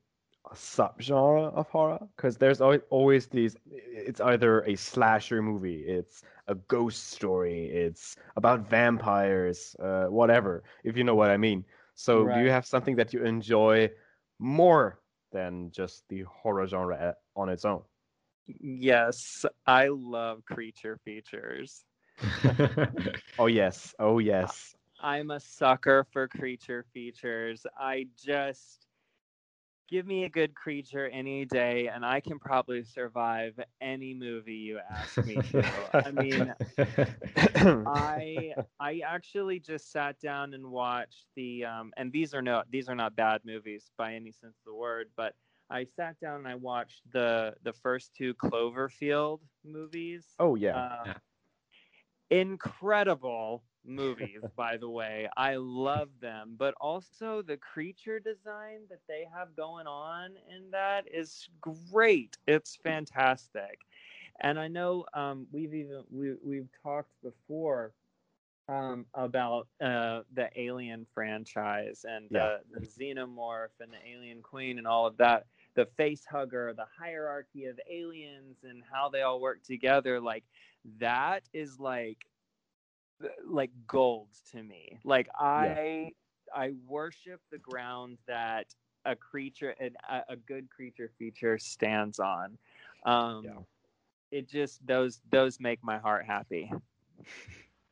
[0.54, 2.00] subgenre of horror?
[2.16, 3.56] Because there's al- always these.
[3.72, 10.64] It's either a slasher movie, it's a ghost story, it's about vampires, uh, whatever.
[10.84, 11.66] If you know what I mean.
[11.96, 13.89] So do you have something that you enjoy
[14.39, 15.00] more
[15.32, 17.82] than just the horror genre on its own?
[18.48, 21.86] Yes, I love creature features.
[23.38, 24.76] Oh yes, oh yes.
[25.00, 27.66] I'm a sucker for creature features.
[27.78, 28.83] I just
[29.90, 34.80] give me a good creature any day, and I can probably survive any movie you
[34.80, 35.90] ask me to.
[36.04, 36.54] I mean,
[37.86, 42.90] I I actually just sat down and watched the um, and these are no these
[42.90, 45.34] are not bad movies by any sense of the word, but
[45.70, 50.40] I sat down and I watched the the first two Cloverfield movies.
[50.40, 50.78] oh yeah.
[50.78, 51.14] Uh, Yeah.
[52.30, 55.28] Incredible movies, by the way.
[55.38, 61.06] I love them, but also the creature design that they have going on in that
[61.12, 62.38] is great.
[62.48, 63.80] It's fantastic,
[64.40, 67.94] and I know um, we've even we, we've talked before
[68.68, 72.50] um, about uh, the Alien franchise and Yeah.
[72.50, 75.46] the, the Xenomorph and the Alien Queen and all of that.
[75.76, 80.20] The face hugger, the hierarchy of aliens, and how they all work together.
[80.20, 80.44] Like
[81.00, 82.26] that is like
[83.45, 84.99] like gold to me.
[85.03, 86.11] Like I
[86.53, 88.74] I worship the ground that
[89.05, 92.57] a creature and a, a good creature feature stands on.
[93.05, 93.63] Um, Yeah.
[94.32, 96.71] It just those those make my heart happy.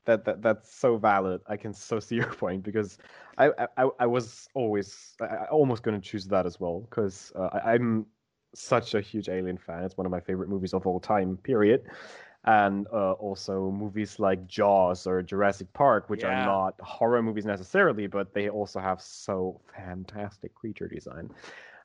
[0.05, 1.41] that, that that's so valid.
[1.47, 2.97] I can so see your point because
[3.37, 7.31] I I, I was always I, I almost going to choose that as well because
[7.35, 8.05] uh, I, I'm
[8.53, 9.83] such a huge Alien fan.
[9.83, 11.37] It's one of my favorite movies of all time.
[11.37, 11.83] Period.
[12.45, 16.29] And uh, also movies like Jaws or Jurassic Park, which Yeah.
[16.29, 21.29] are not horror movies necessarily, but they also have so fantastic creature design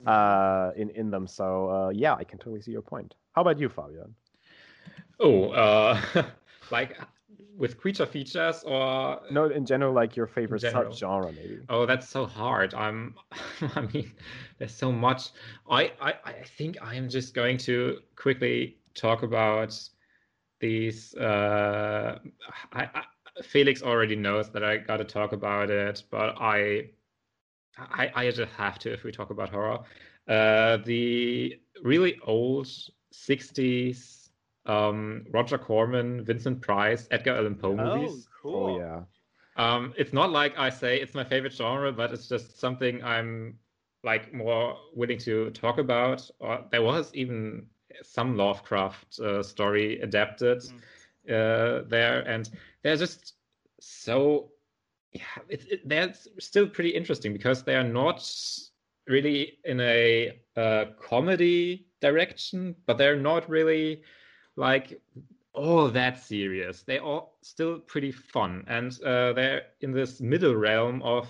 [0.05, 1.27] uh, in in them.
[1.27, 3.15] So uh, yeah, I can totally see your point.
[3.33, 4.15] How about you, Fabian?
[5.19, 5.99] oh uh,
[6.71, 6.97] like
[7.57, 11.01] with creature features or No, in general, like your favorite general.
[11.01, 11.67] subgenre, maybe.
[11.69, 12.73] Oh, that's so hard.
[12.73, 13.15] I'm.
[13.75, 14.11] I mean,
[14.57, 15.29] there's so much.
[15.69, 19.77] I, I, I think I am just going to quickly talk about
[20.59, 21.15] these.
[21.15, 22.19] Uh,
[22.73, 23.03] I, I,
[23.43, 26.89] Felix already knows that I got to talk about it, but I,
[27.77, 29.79] I, I just have to if we talk about horror.
[30.27, 32.67] Uh, the really old
[33.13, 34.27] '60s
[34.67, 38.27] um, Roger Corman, Vincent Price, Edgar Allan Poe movies.
[38.27, 38.65] Oh, cool.
[38.65, 39.01] Oh yeah.
[39.55, 43.57] Um, it's not like I say it's my favorite genre, but it's just something I'm
[44.03, 46.29] like more willing to talk about.
[46.39, 47.65] Or there was even
[48.03, 50.63] some Lovecraft uh, story adapted
[51.29, 52.49] uh, there, and
[52.83, 53.33] they're just
[53.79, 54.51] so
[55.11, 55.21] yeah.
[55.49, 58.29] It, it, they're still pretty interesting because they are not
[59.07, 64.01] really in a uh, comedy direction, but they're not really
[64.55, 64.99] like
[65.53, 66.83] all that serious.
[66.83, 67.01] They're
[67.41, 71.27] still pretty fun, and uh, they're in this middle realm of,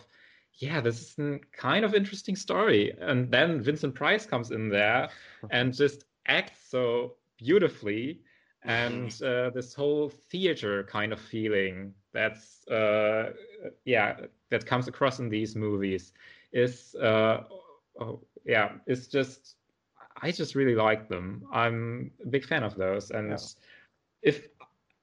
[0.56, 2.94] yeah, this is a kind of interesting story.
[3.00, 5.10] And then Vincent Price comes in there
[5.52, 8.22] and just acts so beautifully,
[8.64, 13.32] and uh, this whole theater kind of feeling that's, uh,
[13.86, 14.18] yeah,
[14.50, 16.14] that comes across in these movies
[16.52, 17.44] is, uh,
[18.00, 19.56] oh, yeah, it's just.
[20.20, 21.46] I just really like them.
[21.54, 23.38] I'm a big fan of those, and yeah
[24.22, 24.48] if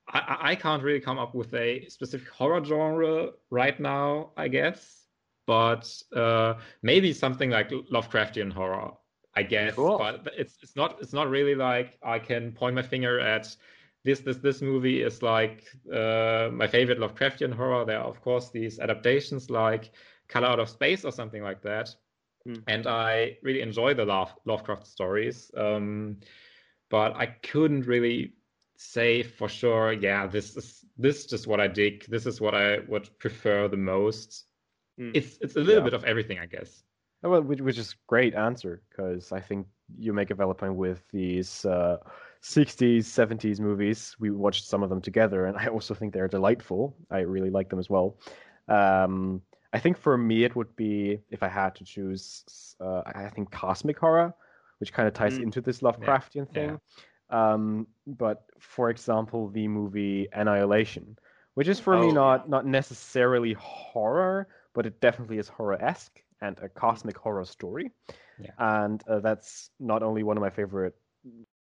[0.08, 5.06] I, I can't really come up with a specific horror genre right now, I guess,
[5.46, 8.92] but uh, maybe something like Lovecraftian horror,
[9.36, 9.74] I guess.
[9.74, 9.98] Cool.
[9.98, 13.54] But it's it's not it's not really like I can point my finger at
[14.04, 17.84] this this this movie is like uh, my favorite Lovecraftian horror.
[17.84, 19.92] There are of course these adaptations like
[20.28, 21.94] Color Out of Space or something like that,
[22.46, 22.62] mm.
[22.68, 25.50] and I really enjoy the Love, Lovecraft stories.
[25.56, 26.18] Um,
[26.90, 28.34] but I couldn't really
[28.76, 32.06] say for sure, yeah, this is this is just what I dig.
[32.06, 34.44] This is what I would prefer the most.
[35.00, 35.10] Mm.
[35.14, 35.90] It's it's a little yeah.
[35.90, 36.83] bit of everything, I guess.
[37.24, 39.66] Oh, well, which, which is great answer because I think
[39.98, 41.96] you make a valid point with these uh,
[42.42, 44.14] 60s, 70s movies.
[44.20, 46.94] We watched some of them together, and I also think they're delightful.
[47.10, 48.18] I really like them as well.
[48.68, 49.40] Um,
[49.72, 52.44] I think for me, it would be if I had to choose.
[52.78, 54.34] Uh, I think cosmic horror,
[54.78, 55.44] which kind of ties mm.
[55.44, 56.54] into this Lovecraftian yeah.
[56.54, 56.80] thing.
[57.30, 57.52] Yeah.
[57.52, 61.18] Um, but for example, the movie Annihilation,
[61.54, 66.20] which is for oh, me not not necessarily horror, but it definitely is horror esque
[66.40, 67.90] and a cosmic horror story.
[68.38, 68.50] Yeah.
[68.58, 70.94] And uh, that's not only one of my favorite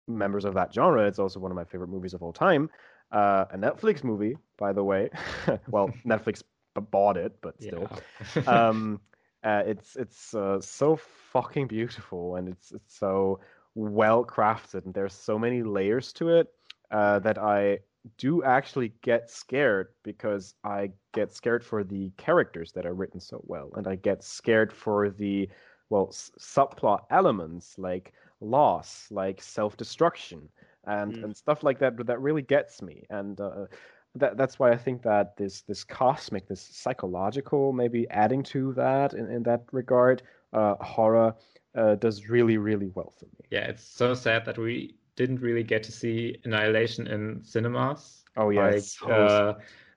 [0.08, 2.70] members of that genre; it's also one of my favorite movies of all time.
[3.12, 5.10] Uh, a Netflix movie, by the way.
[5.70, 6.42] well, Netflix
[6.90, 7.88] bought it, but still.
[8.36, 8.42] Yeah.
[8.68, 9.00] um,
[9.42, 13.40] uh, it's it's uh, so fucking beautiful, and it's it's so
[13.74, 16.48] well crafted and there's so many layers to it
[16.90, 17.78] uh, that I
[18.18, 23.42] do actually get scared because I get scared for the characters that are written so
[23.46, 25.48] well, and I get scared for the
[25.90, 30.48] well s- subplot elements like loss, like self destruction,
[30.84, 31.24] and mm.
[31.24, 31.96] and stuff like that.
[31.96, 33.66] But that really gets me, and uh,
[34.14, 39.14] that that's why I think that this this cosmic, this psychological, maybe adding to that
[39.14, 41.34] in, in that regard, uh, horror
[41.74, 43.46] uh, does really really well for me.
[43.50, 48.24] Yeah, it's so sad that we didn't really get to see Annihilation in cinemas.
[48.36, 49.00] Oh yes.
[49.02, 49.54] like, uh,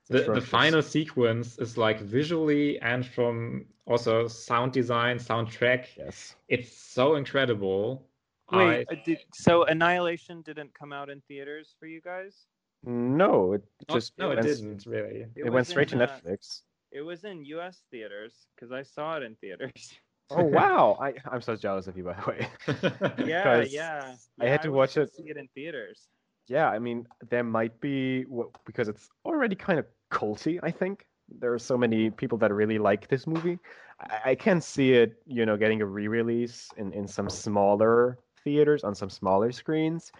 [0.09, 5.87] the the final sequence is like visually and from also sound design, soundtrack.
[5.97, 8.07] Yes, it's so incredible.
[8.51, 8.93] Wait, I...
[8.93, 12.45] uh, did, so Annihilation didn't come out in theaters for you guys?
[12.83, 15.25] No, it just oh, no, it didn't really.
[15.35, 16.61] It, it went straight in, to Netflix.
[16.61, 17.81] Uh, it was in U.S.
[17.91, 19.93] theaters because I saw it in theaters.
[20.29, 20.97] Oh wow!
[21.01, 23.25] I I'm so jealous of you, by the way.
[23.27, 24.15] yeah, yeah.
[24.39, 25.13] I had to I watch it.
[25.13, 26.07] See it in theaters.
[26.47, 28.25] Yeah, I mean, there might be
[28.65, 30.59] because it's already kind of culty.
[30.63, 31.05] I think
[31.39, 33.59] there are so many people that really like this movie.
[33.99, 38.83] I, I can see it, you know, getting a re-release in in some smaller theaters
[38.83, 40.11] on some smaller screens.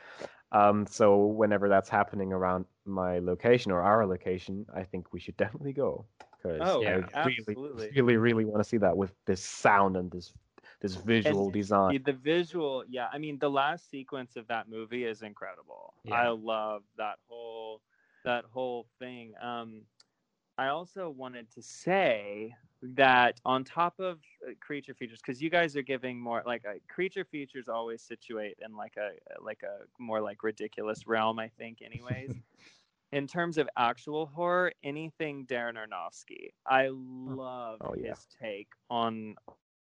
[0.51, 5.35] Um, so whenever that's happening around my location or our location, I think we should
[5.37, 6.05] definitely go
[6.41, 7.89] because oh, yeah, I really, absolutely.
[7.95, 10.33] really, really want to see that with this sound and this
[10.79, 12.01] this visual and design.
[12.05, 13.07] The visual, yeah.
[13.11, 15.93] I mean, the last sequence of that movie is incredible.
[16.03, 16.15] Yeah.
[16.15, 17.81] I love that whole
[18.25, 19.33] that whole thing.
[19.41, 19.81] Um,
[20.57, 25.75] I also wanted to say that on top of uh, creature features, because you guys
[25.75, 29.11] are giving more like uh, creature features always situate in like a
[29.43, 31.39] like a more like ridiculous realm.
[31.39, 32.33] I think, anyways.
[33.11, 36.49] in terms of actual horror, anything Darren Aronofsky.
[36.65, 38.09] I love oh, yeah.
[38.09, 39.35] his take on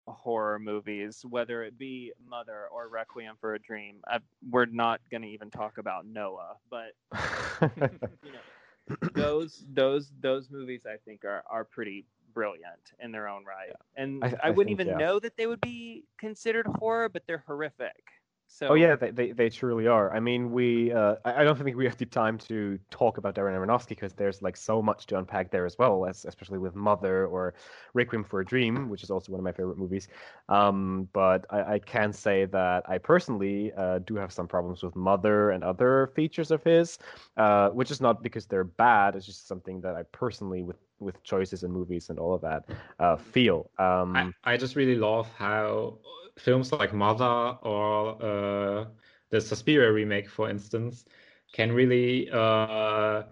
[0.06, 3.96] horror movies, whether it be Mother or Requiem for a Dream.
[4.06, 4.18] I,
[4.50, 6.92] we're not going to even talk about Noah, but
[7.78, 12.04] you know, those those those movies I think are are pretty
[12.34, 13.68] brilliant in their own right.
[13.70, 14.02] Yeah.
[14.02, 15.06] And I, I, I wouldn't think, even yeah.
[15.06, 18.02] know that they would be considered horror, but they're horrific.
[18.46, 20.14] So, oh yeah, they, they, they truly are.
[20.14, 23.58] I mean, we uh, I don't think we have the time to talk about Darren
[23.58, 27.26] Aronofsky because there's like so much to unpack there as well, as, especially with Mother
[27.26, 27.54] or
[27.94, 30.06] Requiem for a Dream, which is also one of my favorite movies.
[30.48, 34.94] Um, but I, I can say that I personally uh, do have some problems with
[34.94, 36.98] Mother and other features of his,
[37.36, 39.16] uh, which is not because they're bad.
[39.16, 42.64] It's just something that I personally, with with choices and movies and all of that,
[43.00, 43.70] uh, feel.
[43.78, 45.98] Um, I, I just really love how
[46.38, 48.84] films like Mother or uh,
[49.30, 51.04] the Suspiria remake, for instance,
[51.52, 53.22] can really uh,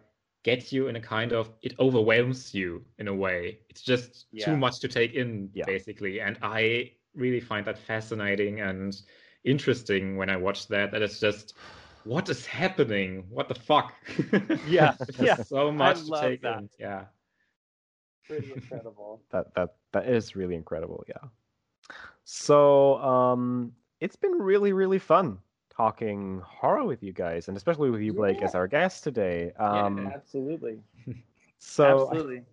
[0.42, 3.58] get you in a kind of it overwhelms you in a way.
[3.68, 4.44] It's just yeah.
[4.44, 5.64] too much to take in, yeah.
[5.66, 6.20] basically.
[6.20, 9.00] And I really find that fascinating and
[9.44, 10.92] interesting when I watch that.
[10.92, 11.54] That it's just
[12.04, 13.24] what is happening?
[13.28, 13.94] What the fuck?
[14.66, 15.36] Yeah, yeah.
[15.36, 16.58] so much to take that.
[16.58, 16.70] in.
[16.78, 17.04] Yeah.
[18.26, 19.22] Pretty incredible.
[19.30, 21.04] That that that is really incredible.
[21.08, 21.28] Yeah.
[22.32, 28.00] So um, it's been really really fun talking horror with you guys, and especially with
[28.00, 29.52] you, Blake, as our guest today.
[29.58, 30.80] Um, Absolutely.
[31.58, 32.44] so Absolutely.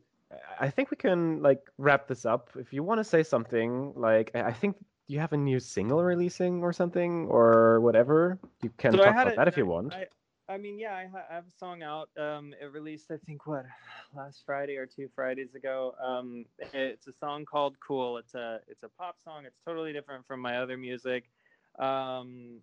[0.59, 2.49] I think we can like wrap this up.
[2.59, 4.75] If you want to say something, like I I think
[5.07, 8.37] you have a new single releasing or something or whatever.
[8.61, 9.93] You can So talk about a- that if you want.
[9.93, 10.07] I,
[10.49, 12.09] I mean, yeah, I, ha- I have a song out.
[12.17, 13.67] Um, it released, I think, what
[14.15, 15.93] last Friday or two Fridays ago.
[16.03, 19.45] Um, it's a song called "Cool." It's a it's a pop song.
[19.45, 21.29] It's totally different from my other music,
[21.77, 22.61] um,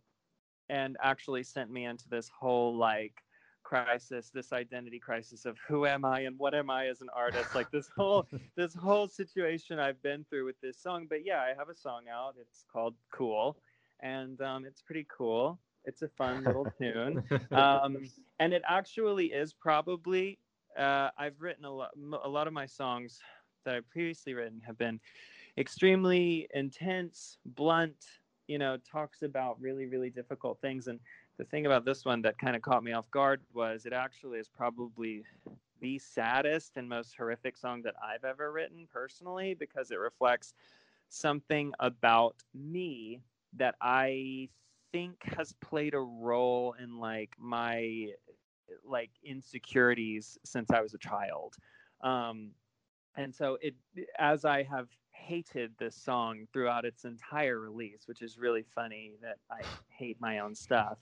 [0.68, 3.22] and actually sent me into this whole like
[3.62, 7.54] crisis, this identity crisis of who am I and what am I as an artist.
[7.54, 8.26] Like this whole
[8.56, 11.06] this whole situation I've been through with this song.
[11.08, 12.34] But yeah, I have a song out.
[12.40, 13.56] It's called "Cool,"
[14.00, 15.60] and um, it's pretty cool.
[15.86, 17.22] It's a fun little tune
[17.52, 17.96] um,
[18.38, 20.38] and it actually is probably
[20.76, 21.90] uh, I've written a lot.
[22.24, 23.20] A lot of my songs
[23.64, 25.00] that I've previously written have been
[25.56, 28.04] extremely intense, blunt.
[28.46, 30.86] You know, talks about really, really difficult things.
[30.86, 31.00] And
[31.36, 34.38] the thing about this one that kind of caught me off guard was it actually
[34.38, 35.24] is probably
[35.80, 40.54] the saddest and most horrific song that I've ever written personally because it reflects
[41.08, 43.20] something about me
[43.54, 44.48] that I
[44.96, 48.08] think has played a role in like my
[48.82, 51.54] like insecurities since I was a child.
[52.00, 52.52] Um,
[53.14, 53.74] and so it
[54.18, 59.36] as I have hated this song throughout its entire release, which is really funny that
[59.50, 60.96] I hate my own stuff.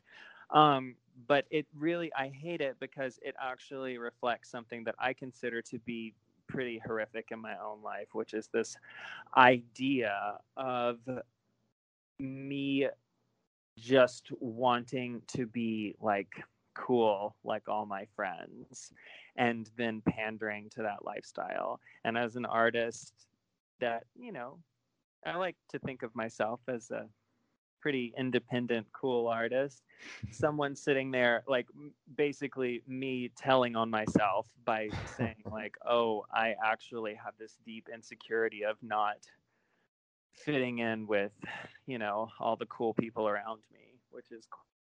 [0.51, 0.97] Um,
[1.29, 5.79] but it really I hate it because it actually reflects something that I consider to
[5.79, 6.15] be
[6.49, 8.77] pretty horrific in my own life, which is this
[9.37, 10.99] idea of
[12.19, 12.89] me
[13.79, 16.43] just wanting to be like
[16.75, 18.93] cool like all my friends
[19.37, 21.81] and then pandering to that lifestyle.
[22.05, 23.13] And as an artist
[23.81, 24.59] that you know
[25.27, 27.07] i like to think of myself as a
[27.81, 29.83] pretty independent cool artist.
[30.31, 31.67] Someone sitting there like
[32.17, 38.65] basically me telling on myself by saying like oh i actually have this deep insecurity
[38.65, 39.17] of not
[40.45, 41.33] fitting in with
[41.87, 44.47] you know all the cool people around me which is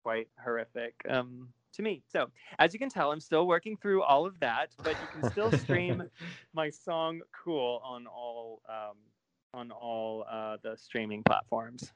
[0.03, 2.27] quite horrific um, to me so
[2.57, 5.51] as you can tell i'm still working through all of that but you can still
[5.51, 6.03] stream
[6.53, 8.97] my song cool on all um,
[9.53, 11.91] on all uh, the streaming platforms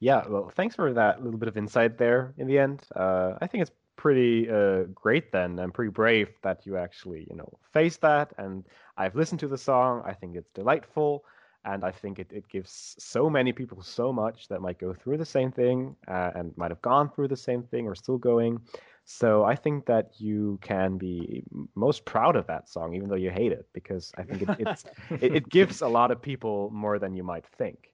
[0.00, 2.82] Yeah, well, thanks for that little bit of insight there in the end.
[2.94, 7.36] Uh, I think it's pretty uh, great then and pretty brave that you actually, you
[7.36, 8.32] know, face that.
[8.36, 8.64] And
[8.96, 10.02] I've listened to the song.
[10.04, 11.24] I think it's delightful.
[11.64, 15.18] And I think it, it gives so many people so much that might go through
[15.18, 18.60] the same thing uh, and might have gone through the same thing or still going.
[19.06, 21.42] So I think that you can be
[21.74, 24.84] most proud of that song, even though you hate it, because I think it, it's
[25.20, 27.90] it, it gives a lot of people more than you might think.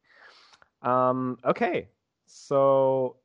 [0.82, 1.88] Um, okay,
[2.26, 3.16] so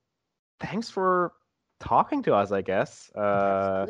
[0.60, 1.34] thanks for
[1.80, 3.12] talking to us, I guess.
[3.16, 3.86] Uh,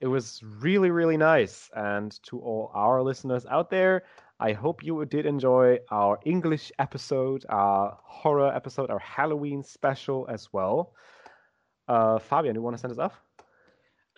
[0.00, 1.70] it was really, really nice.
[1.74, 4.04] And to all our listeners out there,
[4.40, 10.52] I hope you did enjoy our English episode, our horror episode, our Halloween special as
[10.52, 10.94] well.
[11.86, 13.20] Uh, Fabian, do you want to send us off?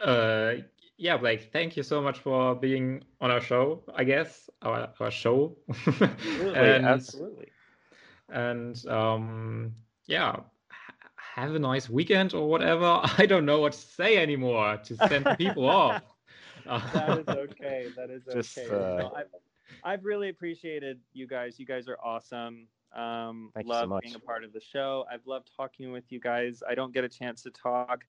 [0.01, 0.55] Uh,
[0.97, 5.11] yeah, Blake, thank you so much for being on our show, I guess, our, our
[5.11, 5.57] show.
[6.01, 7.49] and absolutely
[8.33, 9.75] and um,
[10.07, 10.37] yeah,
[11.17, 13.01] have a nice weekend or whatever.
[13.19, 16.03] I don't know what to say anymore to send people off.
[16.67, 17.89] that is okay.
[17.97, 18.75] That is Just, okay.
[18.75, 19.17] uh, No,
[19.85, 21.59] I've, I've really appreciated you guys.
[21.59, 22.67] You guys are awesome.
[22.95, 24.03] Um, Thank you so love much.
[24.03, 25.05] being a part of the show.
[25.11, 26.63] I've loved talking with you guys.
[26.69, 28.05] I don't get a chance to talk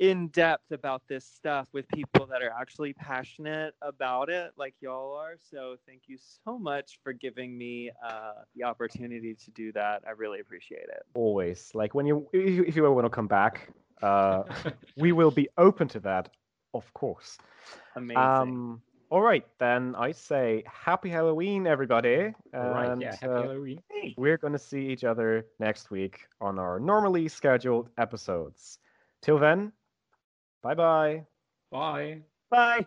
[0.00, 5.14] in depth about this stuff with people that are actually passionate about it, like y'all
[5.14, 5.36] are.
[5.38, 10.02] So thank you so much for giving me uh, the opportunity to do that.
[10.06, 11.02] I really appreciate it.
[11.12, 11.70] Always.
[11.74, 13.68] Like when you, if you, if you ever want to come back,
[14.02, 14.44] uh,
[14.96, 16.30] we will be open to that,
[16.72, 17.36] of course.
[17.94, 18.22] Amazing.
[18.22, 22.32] Um, all right, then I say happy Halloween, everybody.
[22.54, 23.82] All right, And yeah, happy uh, Halloween.
[24.16, 28.78] we're going to see each other next week on our normally scheduled episodes.
[29.20, 29.72] Till then,
[30.62, 31.24] bye bye.
[31.70, 32.22] Bye.
[32.50, 32.86] Bye.